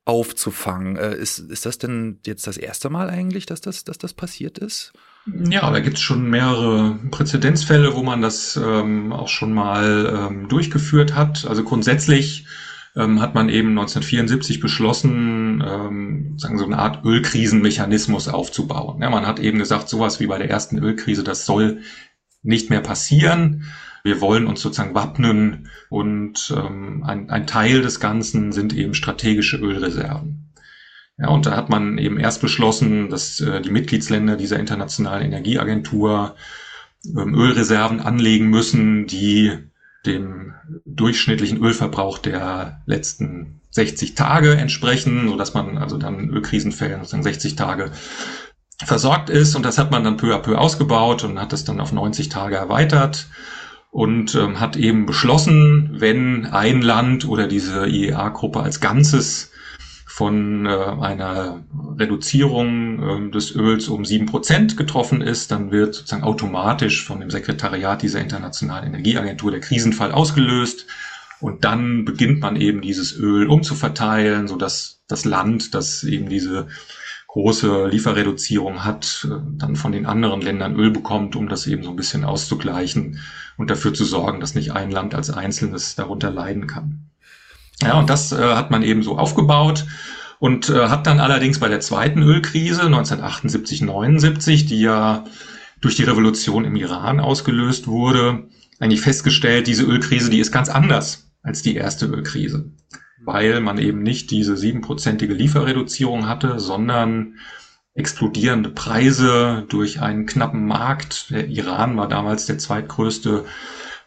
[0.06, 0.98] aufzufangen.
[0.98, 4.58] Äh, ist, ist das denn jetzt das erste Mal eigentlich, dass das, dass das passiert
[4.58, 4.94] ist?
[5.26, 10.50] Ja, da gibt es schon mehrere Präzedenzfälle, wo man das ähm, auch schon mal ähm,
[10.50, 11.46] durchgeführt hat.
[11.46, 12.48] Also grundsätzlich
[12.96, 19.02] ähm, hat man eben 1974 beschlossen, ähm, sagen so eine Art Ölkrisenmechanismus aufzubauen.
[19.02, 21.82] Ja, man hat eben gesagt, sowas wie bei der ersten Ölkrise, das soll
[22.42, 23.66] nicht mehr passieren.
[24.04, 29.58] Wir wollen uns sozusagen wappnen und ähm, ein, ein Teil des Ganzen sind eben strategische
[29.58, 30.52] Ölreserven.
[31.18, 36.36] Ja, und da hat man eben erst beschlossen, dass äh, die Mitgliedsländer dieser internationalen Energieagentur
[37.06, 39.52] ähm, Ölreserven anlegen müssen, die
[40.06, 40.54] dem
[40.86, 47.24] durchschnittlichen Ölverbrauch der letzten 60 Tage entsprechen, so dass man also dann in Ölkrisenfällen sozusagen
[47.24, 47.92] 60 Tage
[48.84, 49.56] versorgt ist.
[49.56, 52.30] Und das hat man dann peu à peu ausgebaut und hat das dann auf 90
[52.30, 53.28] Tage erweitert
[53.91, 59.51] und ähm, hat eben beschlossen, wenn ein Land oder diese IEA-Gruppe als Ganzes
[60.08, 61.63] von äh, einer
[61.99, 67.30] Reduzierung äh, des Öls um sieben Prozent getroffen ist, dann wird sozusagen automatisch von dem
[67.30, 70.88] Sekretariat dieser Internationalen Energieagentur der Krisenfall ausgelöst.
[71.41, 76.67] Und dann beginnt man eben dieses Öl umzuverteilen, so dass das Land, das eben diese
[77.32, 81.89] große Lieferreduzierung hat, äh, dann von den anderen Ländern Öl bekommt, um das eben so
[81.89, 83.20] ein bisschen auszugleichen
[83.58, 87.10] und dafür zu sorgen, dass nicht ein Land als Einzelnes darunter leiden kann.
[87.82, 89.86] Ja, und das äh, hat man eben so aufgebaut
[90.39, 95.24] und äh, hat dann allerdings bei der zweiten Ölkrise 1978, 79, die ja
[95.80, 98.44] durch die Revolution im Iran ausgelöst wurde,
[98.80, 102.72] eigentlich festgestellt, diese Ölkrise, die ist ganz anders als die erste Ölkrise,
[103.24, 107.36] weil man eben nicht diese siebenprozentige Lieferreduzierung hatte, sondern
[107.94, 111.30] explodierende Preise durch einen knappen Markt.
[111.30, 113.46] Der Iran war damals der zweitgrößte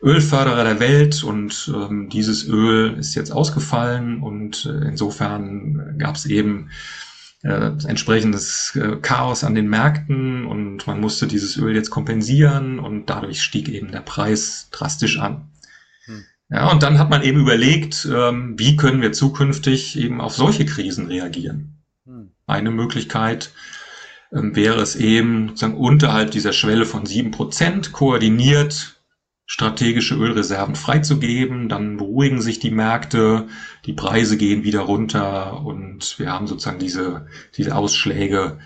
[0.03, 6.27] Ölförderer der Welt und ähm, dieses Öl ist jetzt ausgefallen und äh, insofern gab es
[6.27, 6.71] eben
[7.43, 13.07] äh, entsprechendes äh, Chaos an den Märkten und man musste dieses Öl jetzt kompensieren und
[13.09, 15.49] dadurch stieg eben der Preis drastisch an.
[16.51, 20.67] Ja, und dann hat man eben überlegt, ähm, wie können wir zukünftig eben auf solche
[20.67, 21.83] Krisen reagieren.
[22.07, 22.33] Hm.
[22.47, 23.53] Eine Möglichkeit
[24.33, 28.95] ähm, wäre es eben sozusagen unterhalb dieser Schwelle von sieben Prozent koordiniert
[29.47, 33.49] strategische Ölreserven freizugeben, dann beruhigen sich die Märkte,
[33.85, 37.27] die Preise gehen wieder runter und wir haben sozusagen diese,
[37.57, 38.59] diese Ausschläge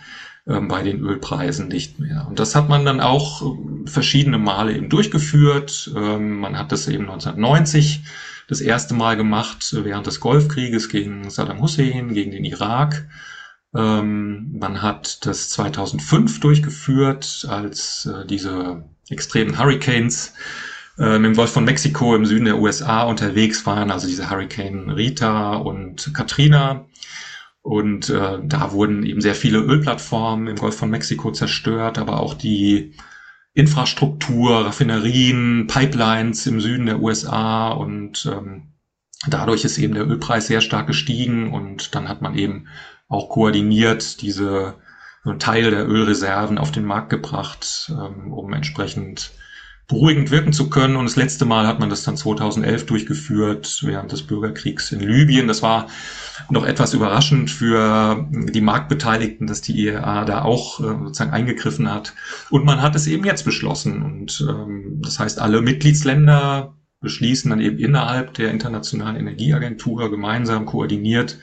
[0.49, 2.27] bei den Ölpreisen nicht mehr.
[2.29, 5.93] Und das hat man dann auch ähm, verschiedene Male eben durchgeführt.
[5.95, 8.03] Ähm, man hat das eben 1990
[8.49, 13.07] das erste Mal gemacht während des Golfkrieges gegen Saddam Hussein, gegen den Irak.
[13.75, 20.33] Ähm, man hat das 2005 durchgeführt, als äh, diese extremen Hurricanes
[20.99, 25.57] äh, im Golf von Mexiko im Süden der USA unterwegs waren, also diese Hurricane Rita
[25.57, 26.87] und Katrina.
[27.63, 32.35] Und äh, da wurden eben sehr viele Ölplattformen im Golf von Mexiko zerstört, aber auch
[32.35, 32.95] die
[33.55, 38.75] Infrastruktur, Raffinerien, Pipelines im Süden der USA und ähm,
[39.27, 42.69] dadurch ist eben der Ölpreis sehr stark gestiegen und dann hat man eben
[43.09, 44.77] auch koordiniert diese
[45.25, 49.33] so einen Teil der Ölreserven auf den Markt gebracht, ähm, um entsprechend
[49.89, 50.97] beruhigend wirken zu können.
[50.97, 55.49] Und das letzte Mal hat man das dann 2011 durchgeführt, während des Bürgerkriegs in Libyen.
[55.49, 55.89] Das war
[56.51, 62.15] noch etwas überraschend für die Marktbeteiligten, dass die IEA da auch äh, sozusagen eingegriffen hat.
[62.51, 64.03] Und man hat es eben jetzt beschlossen.
[64.03, 71.39] Und ähm, das heißt, alle Mitgliedsländer beschließen dann eben innerhalb der Internationalen Energieagentur gemeinsam koordiniert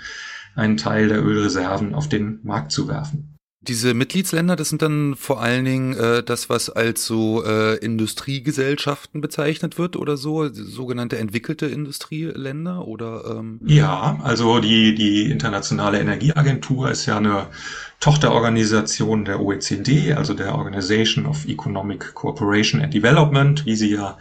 [0.55, 3.35] einen Teil der Ölreserven auf den Markt zu werfen.
[3.67, 9.21] Diese Mitgliedsländer, das sind dann vor allen Dingen äh, das, was als so äh, Industriegesellschaften
[9.21, 13.38] bezeichnet wird oder so, sogenannte entwickelte Industrieländer oder?
[13.38, 17.47] Ähm ja, also die die internationale Energieagentur ist ja eine
[17.99, 24.17] Tochterorganisation der OECD, also der Organization of Economic Cooperation and Development, wie sie ja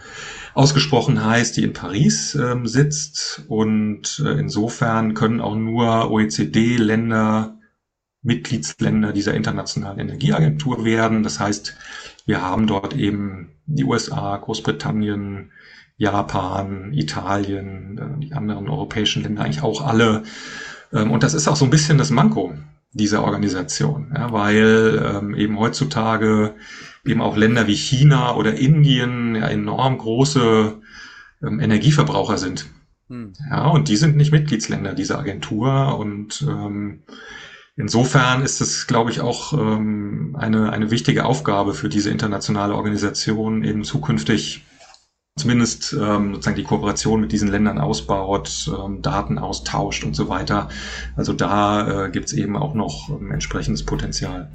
[0.54, 7.58] ausgesprochen heißt, die in Paris ähm, sitzt und äh, insofern können auch nur OECD-Länder
[8.24, 11.22] Mitgliedsländer dieser internationalen Energieagentur werden.
[11.22, 11.76] Das heißt,
[12.26, 15.52] wir haben dort eben die USA, Großbritannien,
[15.96, 20.24] Japan, Italien, äh, die anderen europäischen Länder eigentlich auch alle.
[20.92, 22.54] Ähm, und das ist auch so ein bisschen das Manko
[22.92, 26.54] dieser Organisation, ja, weil ähm, eben heutzutage
[27.04, 30.80] eben auch Länder wie China oder Indien ja enorm große
[31.42, 32.66] ähm, Energieverbraucher sind.
[33.08, 33.34] Hm.
[33.50, 37.02] Ja, und die sind nicht Mitgliedsländer dieser Agentur und ähm,
[37.76, 43.64] Insofern ist es, glaube ich, auch ähm, eine, eine wichtige Aufgabe für diese internationale Organisation,
[43.64, 44.64] eben zukünftig
[45.36, 50.68] zumindest ähm, sozusagen die Kooperation mit diesen Ländern ausbaut, ähm, Daten austauscht und so weiter.
[51.16, 54.52] Also da äh, gibt es eben auch noch ähm, entsprechendes Potenzial.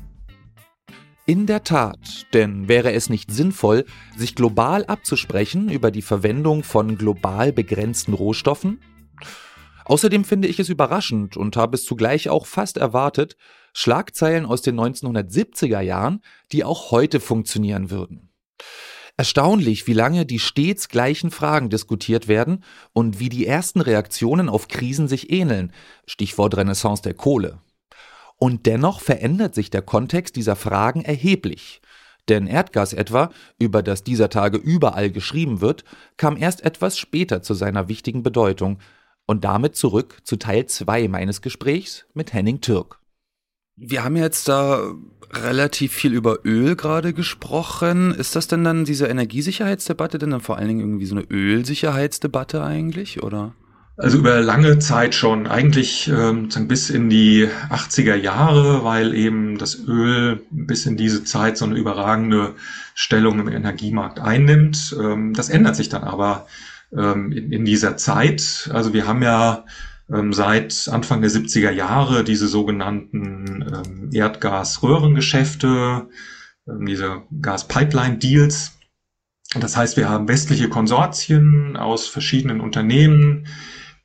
[1.25, 6.97] In der Tat, denn wäre es nicht sinnvoll, sich global abzusprechen über die Verwendung von
[6.97, 8.79] global begrenzten Rohstoffen?
[9.89, 13.35] Außerdem finde ich es überraschend und habe es zugleich auch fast erwartet,
[13.73, 16.21] Schlagzeilen aus den 1970er Jahren,
[16.51, 18.29] die auch heute funktionieren würden.
[19.17, 24.67] Erstaunlich, wie lange die stets gleichen Fragen diskutiert werden und wie die ersten Reaktionen auf
[24.67, 25.73] Krisen sich ähneln,
[26.05, 27.57] Stichwort Renaissance der Kohle.
[28.37, 31.81] Und dennoch verändert sich der Kontext dieser Fragen erheblich.
[32.29, 35.83] Denn Erdgas etwa, über das dieser Tage überall geschrieben wird,
[36.15, 38.77] kam erst etwas später zu seiner wichtigen Bedeutung,
[39.29, 42.97] und damit zurück zu Teil 2 meines Gesprächs mit Henning Türk.
[43.75, 44.91] Wir haben jetzt da
[45.31, 48.11] relativ viel über Öl gerade gesprochen.
[48.11, 52.63] Ist das denn dann diese Energiesicherheitsdebatte denn dann vor allen Dingen irgendwie so eine Ölsicherheitsdebatte
[52.63, 53.53] eigentlich, oder?
[53.97, 59.77] Also über lange Zeit schon, eigentlich ähm, bis in die 80er Jahre, weil eben das
[59.87, 62.55] Öl bis in diese Zeit so eine überragende
[62.95, 64.97] Stellung im Energiemarkt einnimmt.
[64.99, 66.47] Ähm, das ändert sich dann aber
[66.95, 68.69] ähm, in, in dieser Zeit.
[68.73, 69.65] Also wir haben ja
[70.11, 76.07] ähm, seit Anfang der 70er Jahre diese sogenannten ähm, Erdgas-Röhrengeschäfte,
[76.67, 78.77] ähm, diese Gas-Pipeline-Deals.
[79.59, 83.47] Das heißt, wir haben westliche Konsortien aus verschiedenen Unternehmen,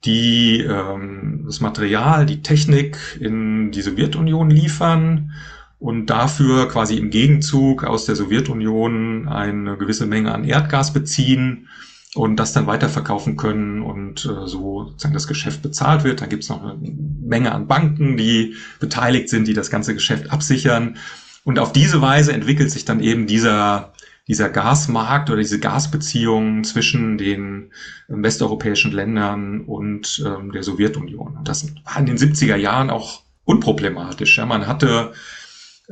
[0.04, 5.32] die ähm, das Material, die Technik in die Sowjetunion liefern
[5.78, 11.68] und dafür quasi im Gegenzug aus der Sowjetunion eine gewisse Menge an Erdgas beziehen
[12.14, 16.20] und das dann weiterverkaufen können und äh, so sozusagen das Geschäft bezahlt wird.
[16.20, 20.30] Da gibt es noch eine Menge an Banken, die beteiligt sind, die das ganze Geschäft
[20.30, 20.96] absichern.
[21.42, 23.92] Und auf diese Weise entwickelt sich dann eben dieser,
[24.28, 27.72] dieser Gasmarkt oder diese Gasbeziehungen zwischen den
[28.08, 31.36] ähm, westeuropäischen Ländern und ähm, der Sowjetunion.
[31.38, 34.38] Und das war in den 70er Jahren auch unproblematisch.
[34.38, 35.12] Ja, man hatte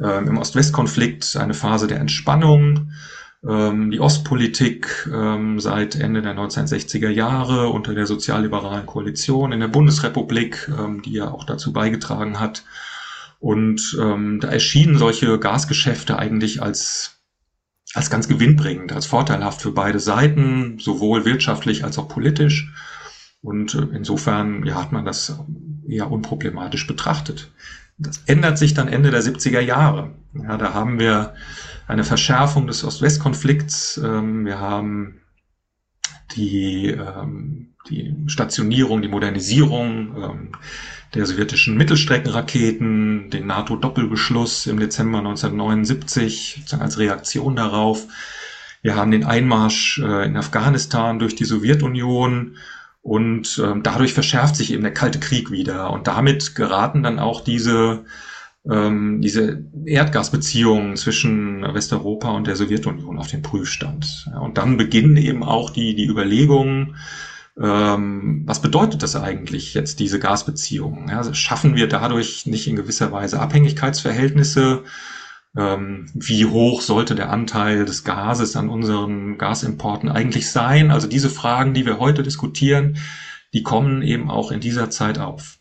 [0.02, 2.92] ähm, im Ost-West-Konflikt eine Phase der Entspannung
[3.44, 10.70] die Ostpolitik ähm, seit Ende der 1960er Jahre unter der sozialliberalen Koalition in der Bundesrepublik,
[10.78, 12.64] ähm, die ja auch dazu beigetragen hat.
[13.40, 17.20] Und ähm, da erschienen solche Gasgeschäfte eigentlich als,
[17.94, 22.72] als ganz gewinnbringend, als vorteilhaft für beide Seiten, sowohl wirtschaftlich als auch politisch.
[23.40, 25.40] Und äh, insofern ja, hat man das
[25.88, 27.50] eher unproblematisch betrachtet.
[27.98, 30.14] Das ändert sich dann Ende der 70er Jahre.
[30.34, 31.34] Ja, da haben wir
[31.86, 33.98] eine Verschärfung des Ost-West-Konflikts.
[33.98, 35.20] Ähm, wir haben
[36.36, 40.48] die, ähm, die Stationierung, die Modernisierung ähm,
[41.14, 48.06] der sowjetischen Mittelstreckenraketen, den NATO-Doppelbeschluss im Dezember 1979 als Reaktion darauf.
[48.80, 52.56] Wir haben den Einmarsch äh, in Afghanistan durch die Sowjetunion
[53.02, 55.90] und ähm, dadurch verschärft sich eben der Kalte Krieg wieder.
[55.90, 58.04] Und damit geraten dann auch diese
[58.70, 64.30] ähm, diese Erdgasbeziehungen zwischen Westeuropa und der Sowjetunion auf den Prüfstand.
[64.40, 66.96] Und dann beginnen eben auch die, die Überlegungen,
[67.60, 71.08] ähm, was bedeutet das eigentlich jetzt, diese Gasbeziehungen?
[71.08, 74.84] Ja, schaffen wir dadurch nicht in gewisser Weise Abhängigkeitsverhältnisse
[75.54, 80.90] wie hoch sollte der Anteil des Gases an unseren Gasimporten eigentlich sein.
[80.90, 82.96] Also diese Fragen, die wir heute diskutieren,
[83.52, 85.58] die kommen eben auch in dieser Zeit auf.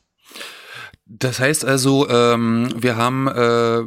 [1.13, 3.82] Das heißt also, ähm, wir haben, äh,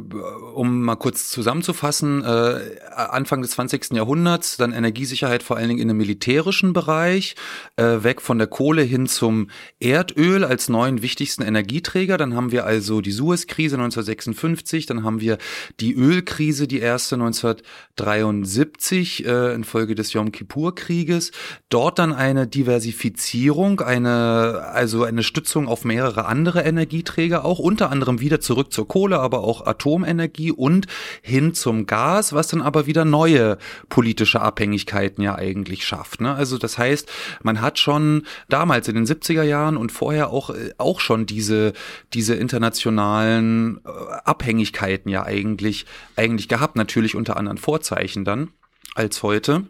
[0.53, 2.59] um mal kurz zusammenzufassen, äh,
[2.95, 3.95] Anfang des 20.
[3.95, 7.35] Jahrhunderts dann Energiesicherheit vor allen Dingen in dem militärischen Bereich,
[7.77, 12.17] äh, weg von der Kohle hin zum Erdöl als neuen wichtigsten Energieträger.
[12.17, 15.39] Dann haben wir also die Suez-Krise 1956, dann haben wir
[15.79, 21.31] die Ölkrise, die erste 1973 äh, infolge des Yom Kippur-Krieges.
[21.69, 27.14] Dort dann eine Diversifizierung, eine also eine Stützung auf mehrere andere Energieträger.
[27.15, 30.87] Energieträger auch, unter anderem wieder zurück zur Kohle, aber auch Atomenergie und
[31.21, 33.57] hin zum Gas, was dann aber wieder neue
[33.89, 36.21] politische Abhängigkeiten ja eigentlich schafft.
[36.21, 36.33] Ne?
[36.33, 37.09] Also das heißt,
[37.43, 41.73] man hat schon damals in den 70er Jahren und vorher auch, äh, auch schon diese,
[42.13, 43.89] diese internationalen äh,
[44.25, 48.49] Abhängigkeiten ja eigentlich, eigentlich gehabt, natürlich unter anderen Vorzeichen dann
[48.95, 49.63] als heute.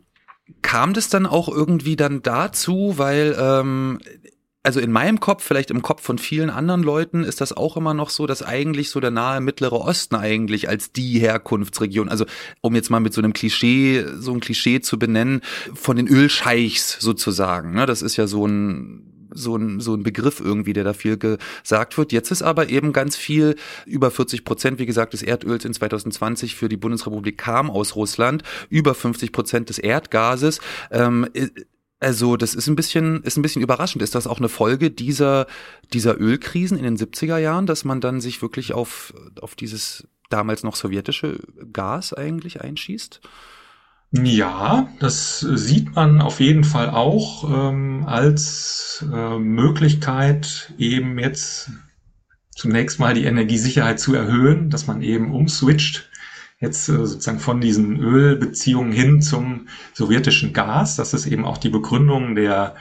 [0.62, 3.99] Kam das dann auch irgendwie dann dazu, weil ähm,
[4.65, 7.93] also in meinem Kopf, vielleicht im Kopf von vielen anderen Leuten, ist das auch immer
[7.93, 12.25] noch so, dass eigentlich so der nahe Mittlere Osten eigentlich als die Herkunftsregion, also
[12.62, 15.41] um jetzt mal mit so einem Klischee, so ein Klischee zu benennen,
[15.73, 17.73] von den Ölscheichs sozusagen.
[17.73, 17.86] Ne?
[17.86, 21.97] Das ist ja so ein so ein, so ein Begriff irgendwie, der da viel gesagt
[21.97, 22.13] wird.
[22.13, 26.56] Jetzt ist aber eben ganz viel, über 40 Prozent, wie gesagt, des Erdöls in 2020
[26.56, 30.62] für die Bundesrepublik kam aus Russland, über 50 Prozent des Erdgases.
[30.89, 31.28] Ähm,
[31.99, 34.01] also, das ist ein bisschen, ist ein bisschen überraschend.
[34.01, 35.47] Ist das auch eine Folge dieser,
[35.93, 40.63] dieser Ölkrisen in den 70er Jahren, dass man dann sich wirklich auf, auf dieses damals
[40.63, 41.39] noch sowjetische
[41.71, 43.21] Gas eigentlich einschießt?
[44.12, 51.71] Ja, das sieht man auf jeden Fall auch ähm, als äh, Möglichkeit, eben jetzt
[52.51, 56.10] zunächst mal die Energiesicherheit zu erhöhen, dass man eben umswitcht
[56.59, 60.95] jetzt äh, sozusagen von diesen Ölbeziehungen hin zum sowjetischen Gas.
[60.95, 62.75] Das ist eben auch die Begründung der,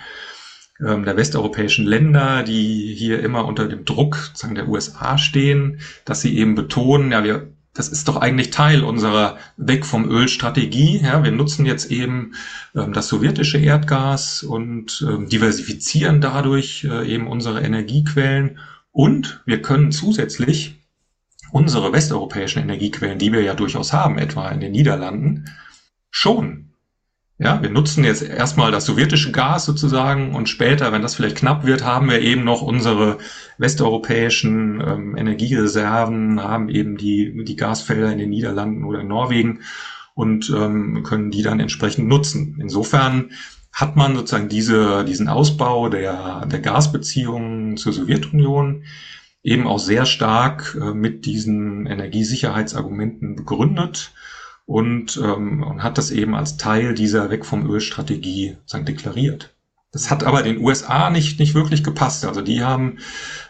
[0.85, 6.21] ähm, der westeuropäischen Länder, die hier immer unter dem Druck sozusagen der USA stehen, dass
[6.21, 11.01] sie eben betonen, ja, wir das ist doch eigentlich Teil unserer Weg vom Öl-Strategie.
[11.03, 12.35] Ja, wir nutzen jetzt eben
[12.75, 18.61] ähm, das sowjetische Erdgas und ähm, diversifizieren dadurch äh, eben unsere Energiequellen.
[18.93, 20.74] Und wir können zusätzlich
[21.55, 25.45] unsere westeuropäischen Energiequellen, die wir ja durchaus haben, etwa in den Niederlanden,
[26.11, 26.71] schon.
[27.39, 31.65] Ja, wir nutzen jetzt erstmal das sowjetische Gas sozusagen und später, wenn das vielleicht knapp
[31.65, 33.19] wird, haben wir eben noch unsere
[33.59, 39.61] westeuropäischen ähm, Energiereserven, haben eben die, die Gasfelder in den Niederlanden oder in Norwegen
[40.15, 42.59] und ähm, können die dann entsprechend nutzen.
[42.61, 43.31] Insofern
[43.73, 48.83] hat man sozusagen diese, diesen Ausbau der, der Gasbeziehungen zur Sowjetunion
[49.45, 54.13] eben auch sehr stark äh, mit diesen Energiesicherheitsargumenten begründet
[54.67, 59.55] und, ähm, und hat das eben als Teil dieser Weg vom Öl-Strategie deklariert.
[59.93, 62.25] Das hat aber den USA nicht, nicht wirklich gepasst.
[62.25, 62.99] Also die haben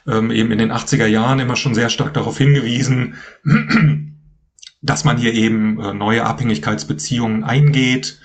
[0.06, 3.14] ähm, eben in den 80er Jahren immer schon sehr stark darauf hingewiesen,
[4.82, 8.18] dass man hier eben äh, neue Abhängigkeitsbeziehungen eingeht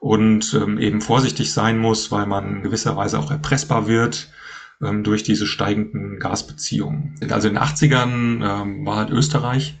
[0.00, 4.30] und ähm, eben vorsichtig sein muss, weil man gewisserweise auch erpressbar wird
[4.82, 7.14] ähm, durch diese steigenden Gasbeziehungen.
[7.30, 9.78] Also in den 80ern ähm, war halt Österreich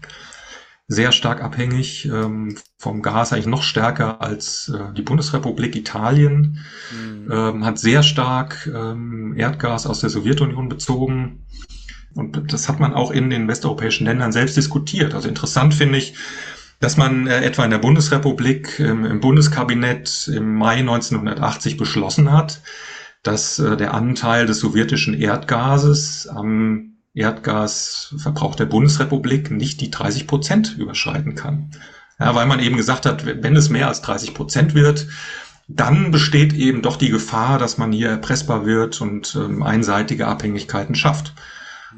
[0.90, 6.58] sehr stark abhängig ähm, vom Gas, eigentlich noch stärker als äh, die Bundesrepublik Italien,
[6.92, 7.30] mhm.
[7.30, 11.46] ähm, hat sehr stark ähm, Erdgas aus der Sowjetunion bezogen.
[12.14, 15.14] Und das hat man auch in den westeuropäischen Ländern selbst diskutiert.
[15.14, 16.14] Also interessant finde ich,
[16.80, 22.62] dass man äh, etwa in der Bundesrepublik ähm, im Bundeskabinett im Mai 1980 beschlossen hat,
[23.22, 30.76] dass äh, der Anteil des sowjetischen Erdgases am Erdgasverbrauch der Bundesrepublik nicht die 30 Prozent
[30.78, 31.70] überschreiten kann.
[32.18, 35.08] Ja, weil man eben gesagt hat, wenn es mehr als 30 Prozent wird,
[35.68, 40.94] dann besteht eben doch die Gefahr, dass man hier erpressbar wird und ähm, einseitige Abhängigkeiten
[40.94, 41.34] schafft.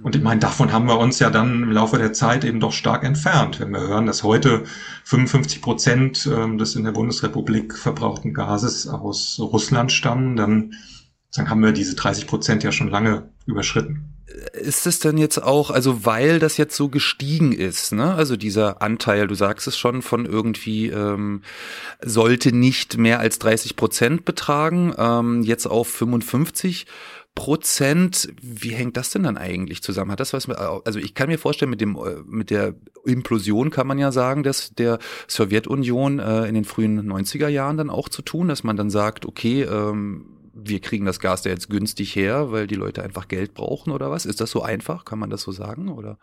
[0.03, 2.73] Und ich meine, davon haben wir uns ja dann im Laufe der Zeit eben doch
[2.73, 3.61] stark entfernt.
[3.61, 4.65] Wenn wir hören, dass heute
[5.05, 10.75] 55 Prozent ähm, des in der Bundesrepublik verbrauchten Gases aus Russland stammen, dann
[11.35, 14.09] dann haben wir diese 30 Prozent ja schon lange überschritten.
[14.55, 18.15] Ist es denn jetzt auch, also weil das jetzt so gestiegen ist, ne?
[18.15, 21.43] Also dieser Anteil, du sagst es schon, von irgendwie ähm,
[22.03, 26.87] sollte nicht mehr als 30 Prozent betragen, ähm, jetzt auf 55
[27.35, 28.33] Prozent.
[28.41, 30.13] Wie hängt das denn dann eigentlich zusammen?
[30.13, 32.75] Hat das was mit, also ich kann mir vorstellen, mit dem, mit der
[33.05, 37.91] Implosion kann man ja sagen, dass der Sowjetunion äh, in den frühen 90er Jahren dann
[37.91, 41.71] auch zu tun, dass man dann sagt, okay, ähm, wir kriegen das Gas da jetzt
[41.71, 44.27] günstig her, weil die Leute einfach Geld brauchen oder was?
[44.27, 45.05] Ist das so einfach?
[45.05, 46.19] Kann man das so sagen oder?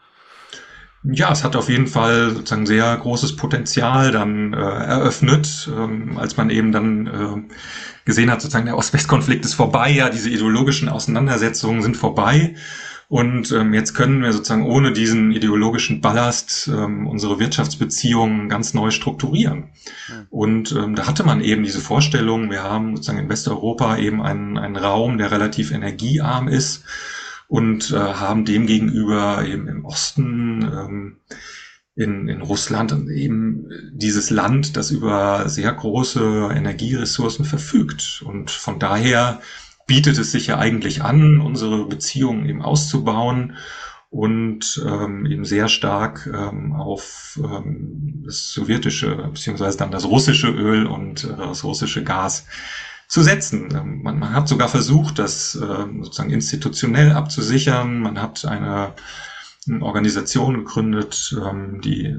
[1.03, 6.35] Ja, es hat auf jeden Fall sozusagen sehr großes Potenzial dann äh, eröffnet, ähm, als
[6.35, 7.55] man eben dann äh,
[8.03, 12.55] gesehen hat, sozusagen der Ost-West-Konflikt ist vorbei, ja, diese ideologischen Auseinandersetzungen sind vorbei.
[13.09, 18.91] Und ähm, jetzt können wir sozusagen ohne diesen ideologischen Ballast ähm, unsere Wirtschaftsbeziehungen ganz neu
[18.91, 19.71] strukturieren.
[20.07, 20.27] Mhm.
[20.29, 24.59] Und ähm, da hatte man eben diese Vorstellung, wir haben sozusagen in Westeuropa eben einen,
[24.59, 26.83] einen Raum, der relativ energiearm ist
[27.47, 31.17] und äh, haben demgegenüber eben im Osten ähm,
[31.95, 38.23] in, in Russland eben dieses Land, das über sehr große Energieressourcen verfügt.
[38.23, 39.41] Und von daher
[39.89, 43.57] bietet es sich ja eigentlich an, unsere Beziehungen eben auszubauen
[44.11, 50.85] und ähm, eben sehr stark ähm, auf ähm, das sowjetische beziehungsweise dann das russische Öl
[50.85, 52.45] und äh, das russische Gas
[53.07, 53.69] zu setzen.
[53.75, 57.99] Ähm, man, man hat sogar versucht, das äh, sozusagen institutionell abzusichern.
[57.99, 58.93] Man hat eine,
[59.67, 62.15] eine Organisation gegründet, ähm, die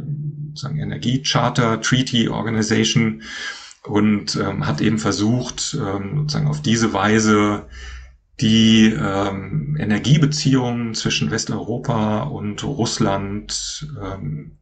[0.49, 3.23] sozusagen Energiecharter Treaty Organization,
[3.85, 7.67] und ähm, hat eben versucht, ähm, sozusagen auf diese Weise
[8.41, 14.53] die ähm, Energiebeziehungen zwischen Westeuropa und Russland ähm,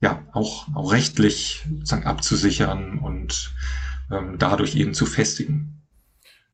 [0.00, 3.54] ja auch, auch rechtlich sozusagen abzusichern und
[4.10, 5.78] ähm, dadurch eben zu festigen.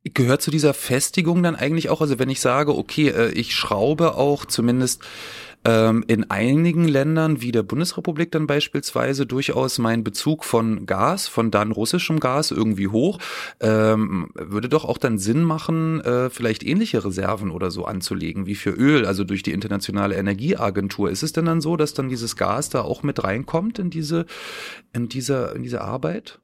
[0.05, 4.15] Gehört zu dieser Festigung dann eigentlich auch, also wenn ich sage, okay, äh, ich schraube
[4.15, 5.03] auch zumindest
[5.69, 11.51] ähm, in einigen Ländern wie der Bundesrepublik dann beispielsweise durchaus mein Bezug von Gas, von
[11.51, 13.19] dann russischem Gas irgendwie hoch,
[13.61, 18.55] ähm, würde doch auch dann Sinn machen, äh, vielleicht ähnliche Reserven oder so anzulegen wie
[18.55, 21.11] für Öl, also durch die internationale Energieagentur.
[21.11, 24.25] Ist es denn dann so, dass dann dieses Gas da auch mit reinkommt in diese,
[24.95, 26.41] in diese, in diese Arbeit?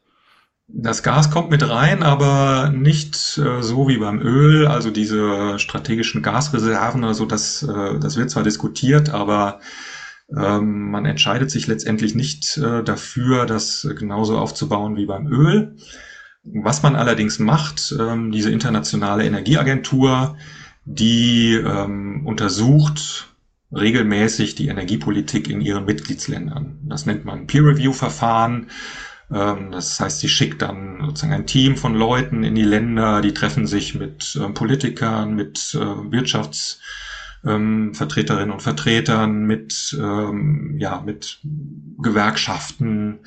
[0.66, 6.22] Das Gas kommt mit rein, aber nicht äh, so wie beim Öl, also diese strategischen
[6.22, 9.60] Gasreserven oder so, das, äh, das wird zwar diskutiert, aber
[10.34, 15.76] ähm, man entscheidet sich letztendlich nicht äh, dafür, das genauso aufzubauen wie beim Öl.
[16.44, 20.36] Was man allerdings macht, ähm, diese internationale Energieagentur,
[20.84, 23.34] die ähm, untersucht
[23.72, 26.78] regelmäßig die Energiepolitik in ihren Mitgliedsländern.
[26.82, 28.68] Das nennt man Peer-Review-Verfahren.
[29.32, 33.34] Ähm, das heißt, sie schickt dann sozusagen ein Team von Leuten in die Länder, die
[33.34, 41.40] treffen sich mit ähm, Politikern, mit äh, Wirtschaftsvertreterinnen und Vertretern, mit, ähm, ja, mit
[41.98, 43.18] Gewerkschaften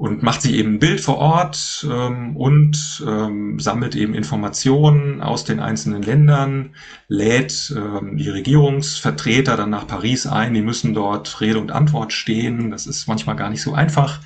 [0.00, 5.44] und macht sich eben ein Bild vor Ort ähm, und ähm, sammelt eben Informationen aus
[5.44, 6.70] den einzelnen Ländern,
[7.06, 12.70] lädt ähm, die Regierungsvertreter dann nach Paris ein, die müssen dort Rede und Antwort stehen.
[12.70, 14.20] Das ist manchmal gar nicht so einfach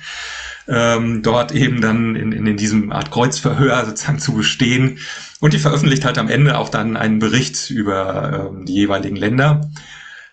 [0.67, 4.99] ähm, dort eben dann in, in, in diesem Art Kreuzverhör sozusagen zu bestehen.
[5.39, 9.69] Und die veröffentlicht halt am Ende auch dann einen Bericht über ähm, die jeweiligen Länder.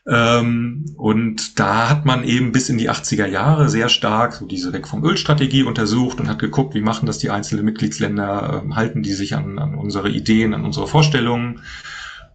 [0.06, 4.72] Ähm, und da hat man eben bis in die 80er Jahre sehr stark so diese
[4.72, 9.02] Weg vom Ölstrategie untersucht und hat geguckt, wie machen das die einzelnen Mitgliedsländer, ähm, halten
[9.02, 11.60] die sich an, an unsere Ideen, an unsere Vorstellungen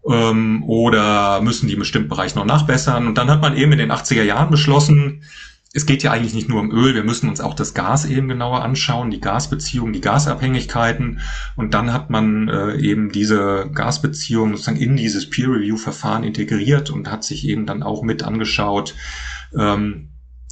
[0.10, 3.06] ähm, oder müssen die in bestimmten Bereichen noch nachbessern.
[3.06, 5.24] Und dann hat man eben in den 80er Jahren beschlossen,
[5.78, 8.28] es geht ja eigentlich nicht nur um Öl, wir müssen uns auch das Gas eben
[8.28, 11.20] genauer anschauen, die Gasbeziehungen, die Gasabhängigkeiten.
[11.56, 17.24] Und dann hat man äh, eben diese Gasbeziehungen sozusagen in dieses Peer-Review-Verfahren integriert und hat
[17.24, 18.96] sich eben dann auch mit angeschaut,
[19.56, 20.10] ähm,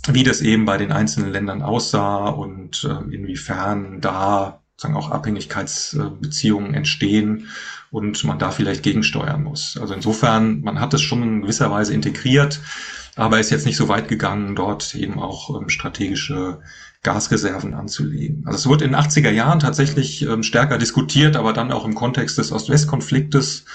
[0.08, 6.76] wie das eben bei den einzelnen Ländern aussah und äh, inwiefern da sozusagen auch Abhängigkeitsbeziehungen
[6.76, 7.48] entstehen
[7.90, 9.76] und man da vielleicht gegensteuern muss.
[9.82, 12.62] Also insofern, man hat es schon in gewisser Weise integriert
[13.16, 16.60] aber ist jetzt nicht so weit gegangen, dort eben auch ähm, strategische
[17.04, 18.44] Gasreserven anzulegen.
[18.46, 21.96] Also es wurde in den 80er Jahren tatsächlich ähm, stärker diskutiert, aber dann auch im
[21.96, 23.66] Kontext des Ost-West-Konfliktes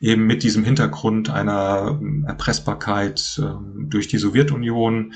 [0.00, 5.14] eben mit diesem Hintergrund einer ähm, Erpressbarkeit ähm, durch die Sowjetunion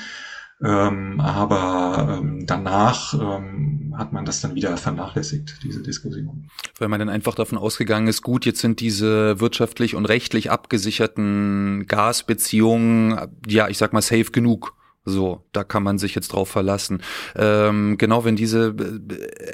[0.64, 6.48] ähm, aber ähm, danach ähm, hat man das dann wieder vernachlässigt, diese Diskussion.
[6.78, 11.86] Weil man dann einfach davon ausgegangen ist, gut, jetzt sind diese wirtschaftlich und rechtlich abgesicherten
[11.86, 14.74] Gasbeziehungen, ja, ich sag mal, safe genug.
[15.09, 17.00] So, da kann man sich jetzt drauf verlassen.
[17.36, 18.74] Ähm, genau, wenn diese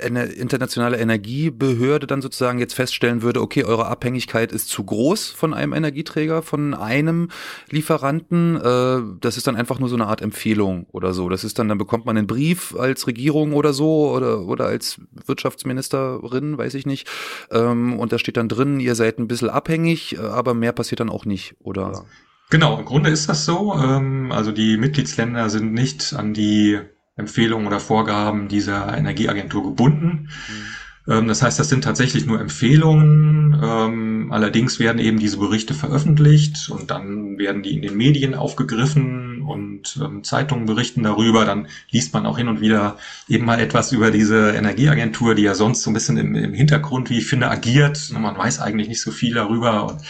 [0.00, 5.53] äh, internationale Energiebehörde dann sozusagen jetzt feststellen würde, okay, eure Abhängigkeit ist zu groß von
[5.53, 7.28] einem Energieträger, von einem
[7.68, 11.28] Lieferanten, äh, das ist dann einfach nur so eine Art Empfehlung oder so.
[11.28, 15.03] Das ist dann, dann bekommt man einen Brief als Regierung oder so oder, oder als
[15.26, 17.07] Wirtschaftsministerin, weiß ich nicht.
[17.50, 21.11] Ähm, und da steht dann drin, ihr seid ein bisschen abhängig, aber mehr passiert dann
[21.11, 22.07] auch nicht, oder?
[22.53, 23.72] Genau, im Grunde ist das so.
[23.82, 26.78] Ähm, also die Mitgliedsländer sind nicht an die
[27.16, 30.28] Empfehlungen oder Vorgaben dieser Energieagentur gebunden.
[31.07, 31.28] Mhm.
[31.28, 33.59] Das heißt, das sind tatsächlich nur Empfehlungen.
[33.61, 39.40] Ähm, allerdings werden eben diese Berichte veröffentlicht und dann werden die in den Medien aufgegriffen
[39.40, 41.46] und ähm, Zeitungen berichten darüber.
[41.46, 42.98] Dann liest man auch hin und wieder
[43.28, 47.09] eben mal etwas über diese Energieagentur, die ja sonst so ein bisschen im, im Hintergrund,
[47.09, 48.11] wie ich finde, agiert.
[48.12, 50.03] Man weiß eigentlich nicht so viel darüber und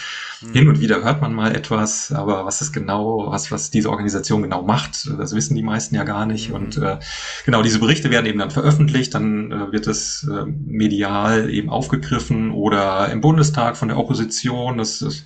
[0.42, 0.52] mhm.
[0.52, 4.42] hin und wieder hört man mal etwas, aber was ist genau, was, was diese Organisation
[4.42, 6.48] genau macht, das wissen die meisten ja gar nicht.
[6.48, 6.54] Mhm.
[6.54, 6.98] Und äh,
[7.44, 12.50] genau, diese Berichte werden eben dann veröffentlicht, dann äh, wird es äh, medial eben aufgegriffen
[12.50, 14.78] oder im Bundestag von der Opposition.
[14.78, 15.24] Das, das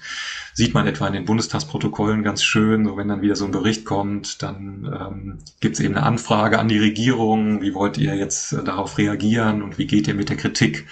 [0.57, 2.87] sieht man etwa in den Bundestagsprotokollen ganz schön.
[2.87, 6.59] So wenn dann wieder so ein Bericht kommt, dann ähm, gibt es eben eine Anfrage
[6.59, 10.31] an die Regierung, wie wollt ihr jetzt äh, darauf reagieren und wie geht ihr mit
[10.31, 10.87] der Kritik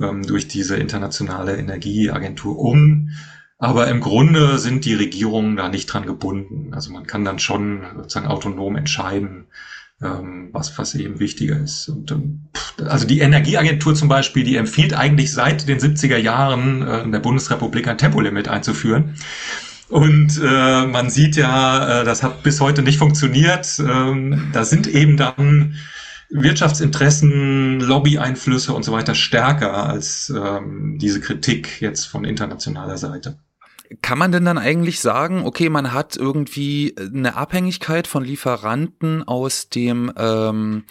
[0.00, 3.10] ähm, durch diese internationale Energieagentur um?
[3.62, 6.74] Aber im Grunde sind die Regierungen da nicht dran gebunden.
[6.74, 9.46] Also man kann dann schon sozusagen autonom entscheiden,
[10.02, 11.88] ähm, was, was eben wichtiger ist.
[11.88, 12.48] Und, ähm,
[12.84, 17.20] also die Energieagentur zum Beispiel, die empfiehlt eigentlich seit den 70er Jahren äh, in der
[17.20, 19.14] Bundesrepublik ein Tempolimit einzuführen.
[19.88, 23.78] Und äh, man sieht ja, äh, das hat bis heute nicht funktioniert.
[23.78, 25.76] Ähm, da sind eben dann
[26.30, 33.38] Wirtschaftsinteressen, Lobbyeinflüsse und so weiter stärker als ähm, diese Kritik jetzt von internationaler Seite.
[34.00, 39.68] Kann man denn dann eigentlich sagen, okay, man hat irgendwie eine Abhängigkeit von Lieferanten aus
[39.68, 40.84] dem ähm,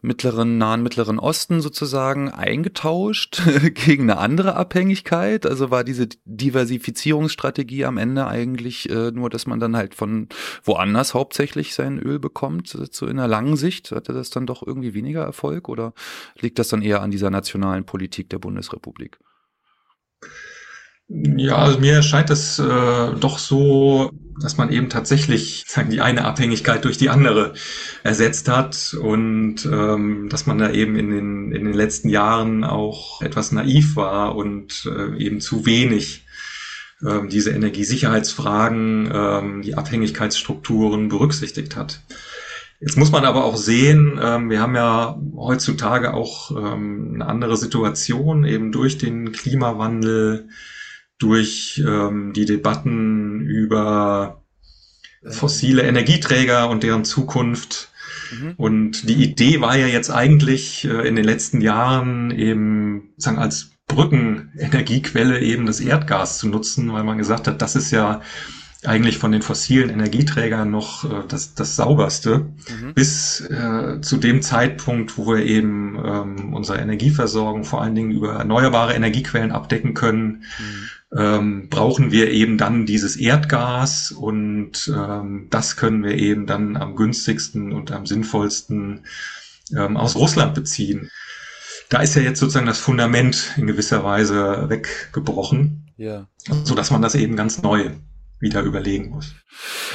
[0.00, 3.42] mittleren, nahen Mittleren Osten sozusagen eingetauscht
[3.74, 5.44] gegen eine andere Abhängigkeit?
[5.44, 10.28] Also war diese Diversifizierungsstrategie am Ende eigentlich äh, nur, dass man dann halt von
[10.64, 13.92] woanders hauptsächlich sein Öl bekommt, so in der langen Sicht?
[13.92, 15.92] Hatte das dann doch irgendwie weniger Erfolg oder
[16.38, 19.18] liegt das dann eher an dieser nationalen Politik der Bundesrepublik?
[21.12, 26.24] Ja, also mir erscheint es äh, doch so, dass man eben tatsächlich sagen, die eine
[26.24, 27.54] Abhängigkeit durch die andere
[28.04, 33.22] ersetzt hat und ähm, dass man da eben in den, in den letzten Jahren auch
[33.22, 36.26] etwas naiv war und äh, eben zu wenig
[37.04, 42.02] äh, diese Energiesicherheitsfragen, äh, die Abhängigkeitsstrukturen berücksichtigt hat.
[42.78, 47.56] Jetzt muss man aber auch sehen, ähm, wir haben ja heutzutage auch ähm, eine andere
[47.56, 50.48] Situation, eben durch den Klimawandel,
[51.20, 54.42] durch ähm, die Debatten über
[55.22, 57.90] fossile Energieträger und deren Zukunft.
[58.32, 58.54] Mhm.
[58.56, 63.72] Und die Idee war ja jetzt eigentlich äh, in den letzten Jahren eben sagen als
[63.86, 68.22] Brückenenergiequelle eben das Erdgas zu nutzen, weil man gesagt hat, das ist ja
[68.82, 72.94] eigentlich von den fossilen Energieträgern noch äh, das, das sauberste, mhm.
[72.94, 78.36] bis äh, zu dem Zeitpunkt, wo wir eben ähm, unsere Energieversorgung vor allen Dingen über
[78.36, 80.44] erneuerbare Energiequellen abdecken können.
[80.58, 86.76] Mhm ähm, brauchen wir eben dann dieses Erdgas und ähm, das können wir eben dann
[86.76, 89.00] am günstigsten und am sinnvollsten
[89.76, 91.10] ähm, aus Russland beziehen.
[91.88, 96.28] Da ist ja jetzt sozusagen das Fundament in gewisser Weise weggebrochen, ja.
[96.64, 97.90] so dass man das eben ganz neu
[98.40, 99.34] wieder überlegen muss.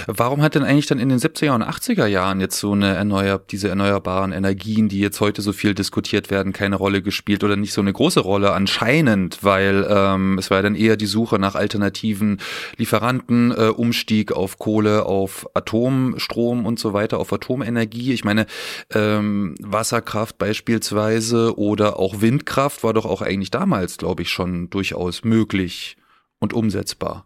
[0.05, 3.39] Warum hat denn eigentlich dann in den 70er und 80er Jahren jetzt so eine erneuer
[3.39, 7.73] diese erneuerbaren Energien, die jetzt heute so viel diskutiert werden, keine Rolle gespielt oder nicht
[7.73, 11.55] so eine große Rolle anscheinend, weil ähm, es war ja dann eher die Suche nach
[11.55, 12.39] alternativen
[12.77, 18.13] Lieferanten, äh, Umstieg auf Kohle, auf Atomstrom und so weiter, auf Atomenergie.
[18.13, 18.45] Ich meine,
[18.93, 25.23] ähm, Wasserkraft beispielsweise oder auch Windkraft war doch auch eigentlich damals, glaube ich, schon durchaus
[25.23, 25.97] möglich
[26.39, 27.25] und umsetzbar.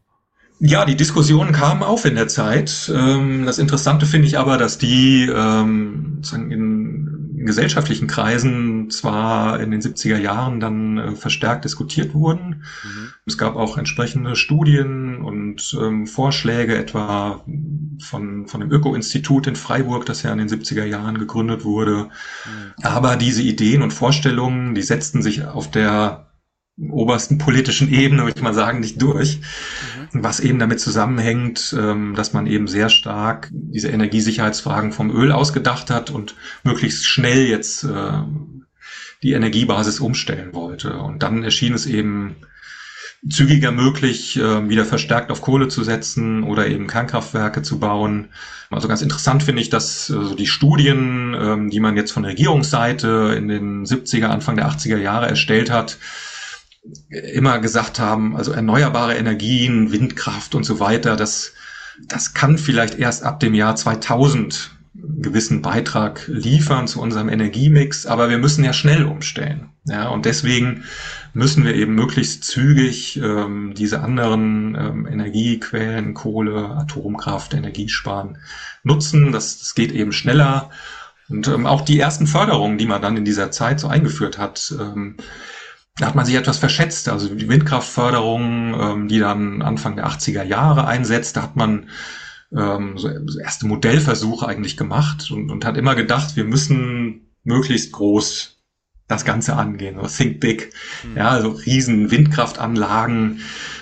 [0.62, 2.92] Ja, die Diskussionen kamen auf in der Zeit.
[2.94, 9.82] Ähm, das Interessante finde ich aber, dass die ähm, in gesellschaftlichen Kreisen zwar in den
[9.82, 12.64] 70er Jahren dann äh, verstärkt diskutiert wurden.
[12.84, 13.10] Mhm.
[13.26, 17.46] Es gab auch entsprechende Studien und ähm, Vorschläge, etwa
[18.02, 22.10] von, von dem Öko-Institut in Freiburg, das ja in den 70er Jahren gegründet wurde.
[22.46, 22.84] Mhm.
[22.84, 26.26] Aber diese Ideen und Vorstellungen, die setzten sich auf der
[26.90, 29.38] obersten politischen Ebene, würde ich mal sagen, nicht durch.
[29.38, 29.42] Mhm.
[30.12, 35.90] Was eben damit zusammenhängt, ähm, dass man eben sehr stark diese Energiesicherheitsfragen vom Öl ausgedacht
[35.90, 38.24] hat und möglichst schnell jetzt äh,
[39.22, 40.98] die Energiebasis umstellen wollte.
[40.98, 42.38] Und dann erschien es eben
[43.28, 48.30] zügiger möglich, äh, wieder verstärkt auf Kohle zu setzen oder eben Kernkraftwerke zu bauen.
[48.70, 53.36] Also ganz interessant finde ich, dass äh, die Studien, ähm, die man jetzt von Regierungsseite
[53.38, 55.98] in den 70er, Anfang der 80er Jahre erstellt hat,
[57.10, 61.54] immer gesagt haben, also erneuerbare Energien, Windkraft und so weiter, das,
[62.08, 64.72] das kann vielleicht erst ab dem Jahr 2000
[65.02, 69.70] einen gewissen Beitrag liefern zu unserem Energiemix, aber wir müssen ja schnell umstellen.
[69.86, 70.84] Ja, und deswegen
[71.34, 78.38] müssen wir eben möglichst zügig ähm, diese anderen ähm, Energiequellen, Kohle, Atomkraft, Energiesparen
[78.84, 79.32] nutzen.
[79.32, 80.70] Das, das geht eben schneller.
[81.30, 84.74] Und ähm, auch die ersten Förderungen, die man dann in dieser Zeit so eingeführt hat,
[84.80, 85.18] ähm,
[86.00, 87.10] da hat man sich etwas verschätzt.
[87.10, 91.90] Also die Windkraftförderung, ähm, die dann Anfang der 80er Jahre einsetzt, da hat man
[92.56, 98.56] ähm, so erste Modellversuche eigentlich gemacht und, und hat immer gedacht, wir müssen möglichst groß
[99.08, 100.72] das Ganze angehen, so think big,
[101.04, 101.18] mhm.
[101.18, 103.42] ja, also riesen Windkraftanlagen,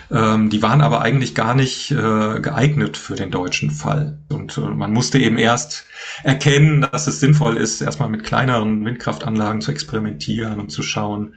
[0.09, 4.19] ähm, die waren aber eigentlich gar nicht äh, geeignet für den deutschen Fall.
[4.31, 5.85] Und äh, man musste eben erst
[6.23, 11.35] erkennen, dass es sinnvoll ist, erstmal mit kleineren Windkraftanlagen zu experimentieren und zu schauen,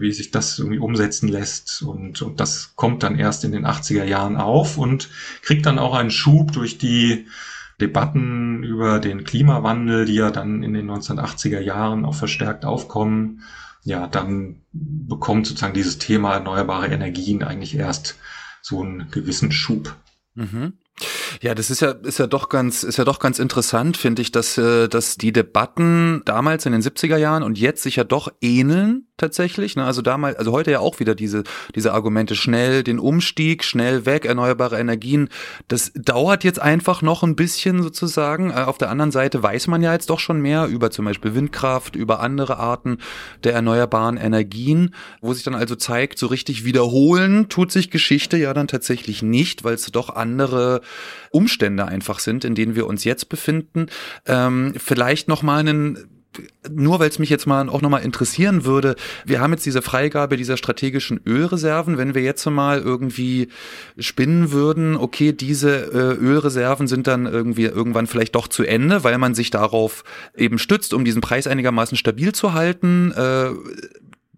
[0.00, 1.82] wie sich das irgendwie umsetzen lässt.
[1.82, 5.08] Und, und das kommt dann erst in den 80er Jahren auf und
[5.42, 7.26] kriegt dann auch einen Schub durch die
[7.80, 13.42] Debatten über den Klimawandel, die ja dann in den 1980er Jahren auch verstärkt aufkommen.
[13.82, 18.18] Ja, dann bekommt sozusagen dieses Thema erneuerbare Energien eigentlich erst
[18.60, 19.96] so einen gewissen Schub.
[20.34, 20.74] Mhm.
[21.42, 24.30] Ja, das ist ja ist ja doch ganz ist ja doch ganz interessant, finde ich,
[24.30, 28.30] dass äh, dass die Debatten damals in den 70er Jahren und jetzt sich ja doch
[28.42, 29.76] ähneln tatsächlich.
[29.76, 29.84] Ne?
[29.84, 34.24] Also damals, also heute ja auch wieder diese, diese Argumente schnell, den Umstieg, schnell weg,
[34.24, 35.28] erneuerbare Energien.
[35.68, 38.50] Das dauert jetzt einfach noch ein bisschen sozusagen.
[38.50, 41.34] Äh, auf der anderen Seite weiß man ja jetzt doch schon mehr über zum Beispiel
[41.34, 42.98] Windkraft, über andere Arten
[43.44, 48.54] der erneuerbaren Energien, wo sich dann also zeigt, so richtig wiederholen tut sich Geschichte ja
[48.54, 50.80] dann tatsächlich nicht, weil es doch andere
[51.30, 53.86] Umstände einfach sind, in denen wir uns jetzt befinden.
[54.26, 55.98] Ähm, vielleicht noch mal einen
[56.70, 60.36] nur weil es mich jetzt mal auch nochmal interessieren würde, wir haben jetzt diese Freigabe
[60.36, 61.98] dieser strategischen Ölreserven.
[61.98, 63.48] Wenn wir jetzt mal irgendwie
[63.98, 69.18] spinnen würden, okay, diese äh, Ölreserven sind dann irgendwie irgendwann vielleicht doch zu Ende, weil
[69.18, 70.04] man sich darauf
[70.36, 73.12] eben stützt, um diesen Preis einigermaßen stabil zu halten.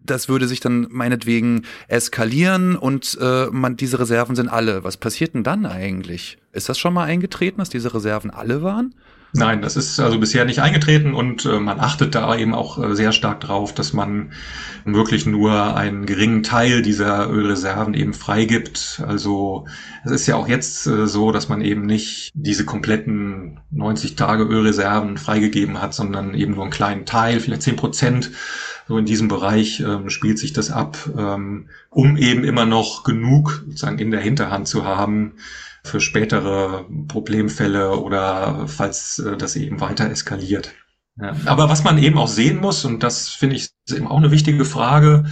[0.05, 4.85] Das würde sich dann meinetwegen eskalieren und äh, man diese Reserven sind alle.
[4.85, 6.39] Was passiert denn dann eigentlich?
[6.53, 8.95] Ist das schon mal eingetreten, dass diese Reserven alle waren?
[9.35, 12.95] Nein, das ist also bisher nicht eingetreten und äh, man achtet da eben auch äh,
[12.95, 14.33] sehr stark drauf, dass man
[14.85, 19.03] wirklich nur einen geringen Teil dieser Ölreserven eben freigibt.
[19.07, 19.67] Also
[20.05, 24.45] es ist ja auch jetzt äh, so, dass man eben nicht diese kompletten 90 Tage
[24.45, 28.31] Ölreserven freigegeben hat, sondern eben nur einen kleinen Teil, vielleicht 10 Prozent.
[28.89, 33.65] So in diesem Bereich ähm, spielt sich das ab, ähm, um eben immer noch genug
[33.67, 35.35] sozusagen in der Hinterhand zu haben,
[35.85, 40.73] für spätere Problemfälle oder falls äh, das eben weiter eskaliert.
[41.21, 41.35] Ja.
[41.47, 44.65] Aber was man eben auch sehen muss, und das finde ich eben auch eine wichtige
[44.65, 45.25] Frage,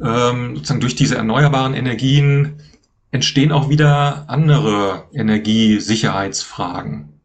[0.00, 2.62] ähm, sozusagen durch diese erneuerbaren Energien
[3.10, 7.20] entstehen auch wieder andere Energiesicherheitsfragen.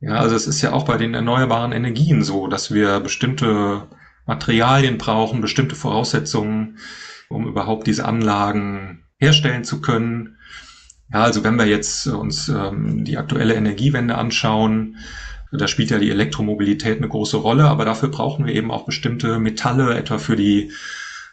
[0.00, 3.86] Ja, also es ist ja auch bei den erneuerbaren Energien so, dass wir bestimmte
[4.30, 6.78] Materialien brauchen, bestimmte Voraussetzungen,
[7.28, 10.36] um überhaupt diese Anlagen herstellen zu können.
[11.12, 14.96] Ja, also wenn wir jetzt uns ähm, die aktuelle Energiewende anschauen,
[15.52, 19.40] da spielt ja die Elektromobilität eine große Rolle, aber dafür brauchen wir eben auch bestimmte
[19.40, 20.70] Metalle, etwa für die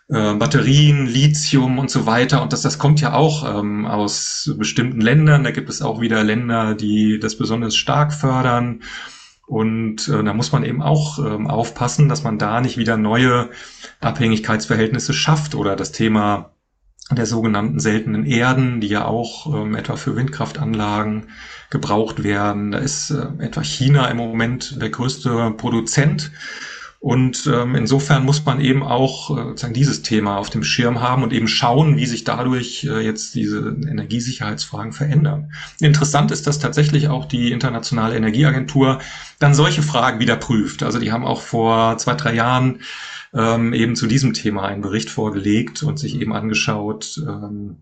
[0.10, 2.42] äh, Batterien, Lithium und so weiter.
[2.42, 5.44] Und das, das kommt ja auch ähm, aus bestimmten Ländern.
[5.44, 8.82] Da gibt es auch wieder Länder, die das besonders stark fördern.
[9.48, 13.50] Und äh, da muss man eben auch ähm, aufpassen, dass man da nicht wieder neue
[14.02, 16.52] Abhängigkeitsverhältnisse schafft oder das Thema
[17.10, 21.30] der sogenannten seltenen Erden, die ja auch ähm, etwa für Windkraftanlagen
[21.70, 22.72] gebraucht werden.
[22.72, 26.32] Da ist äh, etwa China im Moment der größte Produzent.
[27.08, 31.24] Und ähm, insofern muss man eben auch äh, sozusagen dieses Thema auf dem Schirm haben
[31.24, 35.54] und eben schauen, wie sich dadurch äh, jetzt diese Energiesicherheitsfragen verändern.
[35.80, 39.00] Interessant ist, dass tatsächlich auch die Internationale Energieagentur
[39.40, 40.84] dann solche Fragen wieder prüft.
[40.84, 42.82] Also die haben auch vor zwei, drei Jahren
[43.34, 47.78] ähm, eben zu diesem Thema einen Bericht vorgelegt und sich eben angeschaut, ähm,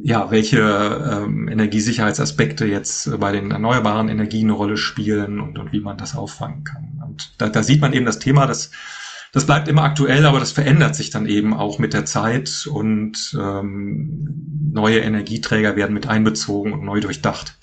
[0.00, 5.80] ja, welche ähm, Energiesicherheitsaspekte jetzt bei den erneuerbaren Energien eine Rolle spielen und, und wie
[5.80, 6.99] man das auffangen kann.
[7.38, 8.70] Da, da sieht man eben das Thema, das,
[9.32, 13.36] das bleibt immer aktuell, aber das verändert sich dann eben auch mit der Zeit und
[13.38, 17.56] ähm, neue Energieträger werden mit einbezogen und neu durchdacht.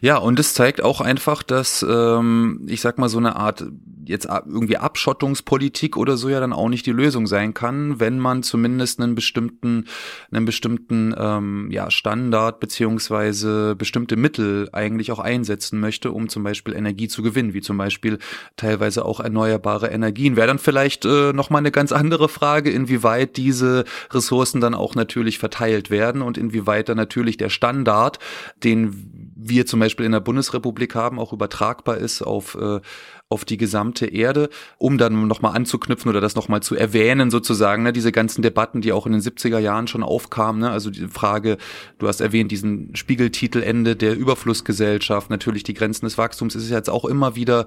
[0.00, 3.64] Ja, und es zeigt auch einfach, dass ähm, ich sag mal so eine Art
[4.06, 8.42] jetzt irgendwie Abschottungspolitik oder so ja dann auch nicht die Lösung sein kann, wenn man
[8.42, 9.86] zumindest einen bestimmten,
[10.30, 16.74] einen bestimmten ähm, ja, Standard beziehungsweise bestimmte Mittel eigentlich auch einsetzen möchte, um zum Beispiel
[16.74, 18.18] Energie zu gewinnen, wie zum Beispiel
[18.56, 20.36] teilweise auch erneuerbare Energien.
[20.36, 25.38] Wäre dann vielleicht äh, nochmal eine ganz andere Frage, inwieweit diese Ressourcen dann auch natürlich
[25.38, 28.18] verteilt werden und inwieweit dann natürlich der Standard,
[28.62, 32.80] den wir zum Beispiel in der Bundesrepublik haben, auch übertragbar ist auf, äh,
[33.28, 37.92] auf die gesamte Erde, um dann nochmal anzuknüpfen oder das nochmal zu erwähnen sozusagen, ne,
[37.92, 41.58] diese ganzen Debatten, die auch in den 70er Jahren schon aufkamen, ne, also die Frage,
[41.98, 47.04] du hast erwähnt, diesen Spiegeltitelende der Überflussgesellschaft, natürlich die Grenzen des Wachstums, ist jetzt auch
[47.04, 47.66] immer wieder,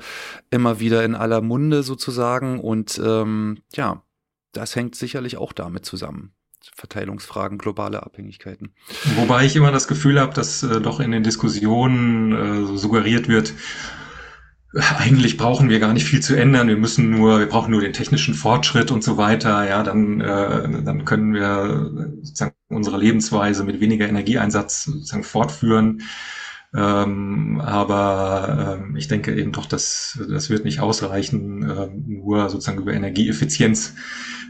[0.49, 4.03] immer wieder in aller Munde sozusagen und ähm, ja,
[4.53, 6.33] das hängt sicherlich auch damit zusammen.
[6.75, 8.73] Verteilungsfragen, globale Abhängigkeiten.
[9.15, 13.53] Wobei ich immer das Gefühl habe, dass äh, doch in den Diskussionen äh, suggeriert wird,
[14.97, 16.67] eigentlich brauchen wir gar nicht viel zu ändern.
[16.67, 19.67] Wir müssen nur, wir brauchen nur den technischen Fortschritt und so weiter.
[19.67, 26.01] Ja, dann, äh, dann können wir sozusagen unsere Lebensweise mit weniger Energieeinsatz sozusagen fortführen.
[26.75, 32.79] Ähm, aber ähm, ich denke eben doch, dass das wird nicht ausreichen, äh, nur sozusagen
[32.79, 33.95] über Energieeffizienz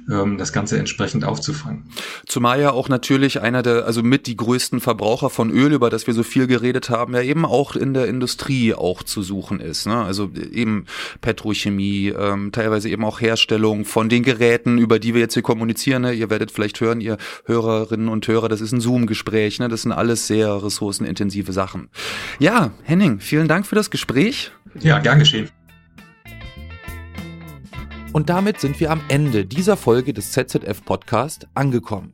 [0.10, 1.84] ähm, das Ganze entsprechend aufzufangen.
[2.26, 6.08] Zumal ja auch natürlich einer der, also mit die größten Verbraucher von Öl, über das
[6.08, 9.88] wir so viel geredet haben, ja eben auch in der Industrie auch zu suchen ist.
[9.88, 9.96] Ne?
[9.96, 10.86] Also eben
[11.22, 16.04] Petrochemie, ähm, teilweise eben auch Herstellung von den Geräten, über die wir jetzt hier kommunizieren.
[16.04, 16.14] Ne?
[16.14, 19.60] Ihr werdet vielleicht hören, ihr Hörerinnen und Hörer, das ist ein Zoom-Gespräch.
[19.60, 19.70] Ne?
[19.70, 21.90] Das sind alles sehr ressourcenintensive Sachen.
[22.40, 24.52] Ja, Henning, vielen Dank für das Gespräch.
[24.80, 25.50] Ja, gern geschehen.
[28.18, 32.14] Und damit sind wir am Ende dieser Folge des ZZF Podcast angekommen.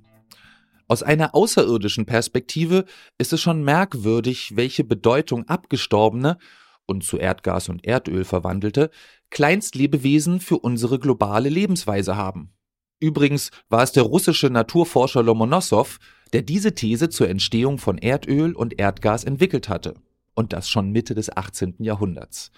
[0.90, 2.84] Aus einer außerirdischen Perspektive
[3.18, 6.40] ist es schon merkwürdig, welche Bedeutung abgestorbene
[6.86, 8.90] und zu Erdgas und Erdöl verwandelte
[9.30, 12.52] Kleinstlebewesen für unsere globale Lebensweise haben.
[13.00, 16.00] Übrigens war es der russische Naturforscher Lomonossow,
[16.34, 19.94] der diese These zur Entstehung von Erdöl und Erdgas entwickelt hatte.
[20.34, 21.76] Und das schon Mitte des 18.
[21.80, 22.52] Jahrhunderts.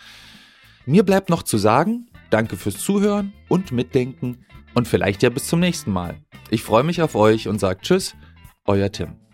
[0.87, 5.59] Mir bleibt noch zu sagen, danke fürs Zuhören und Mitdenken und vielleicht ja bis zum
[5.59, 6.17] nächsten Mal.
[6.49, 8.15] Ich freue mich auf euch und sage Tschüss,
[8.65, 9.24] euer Tim.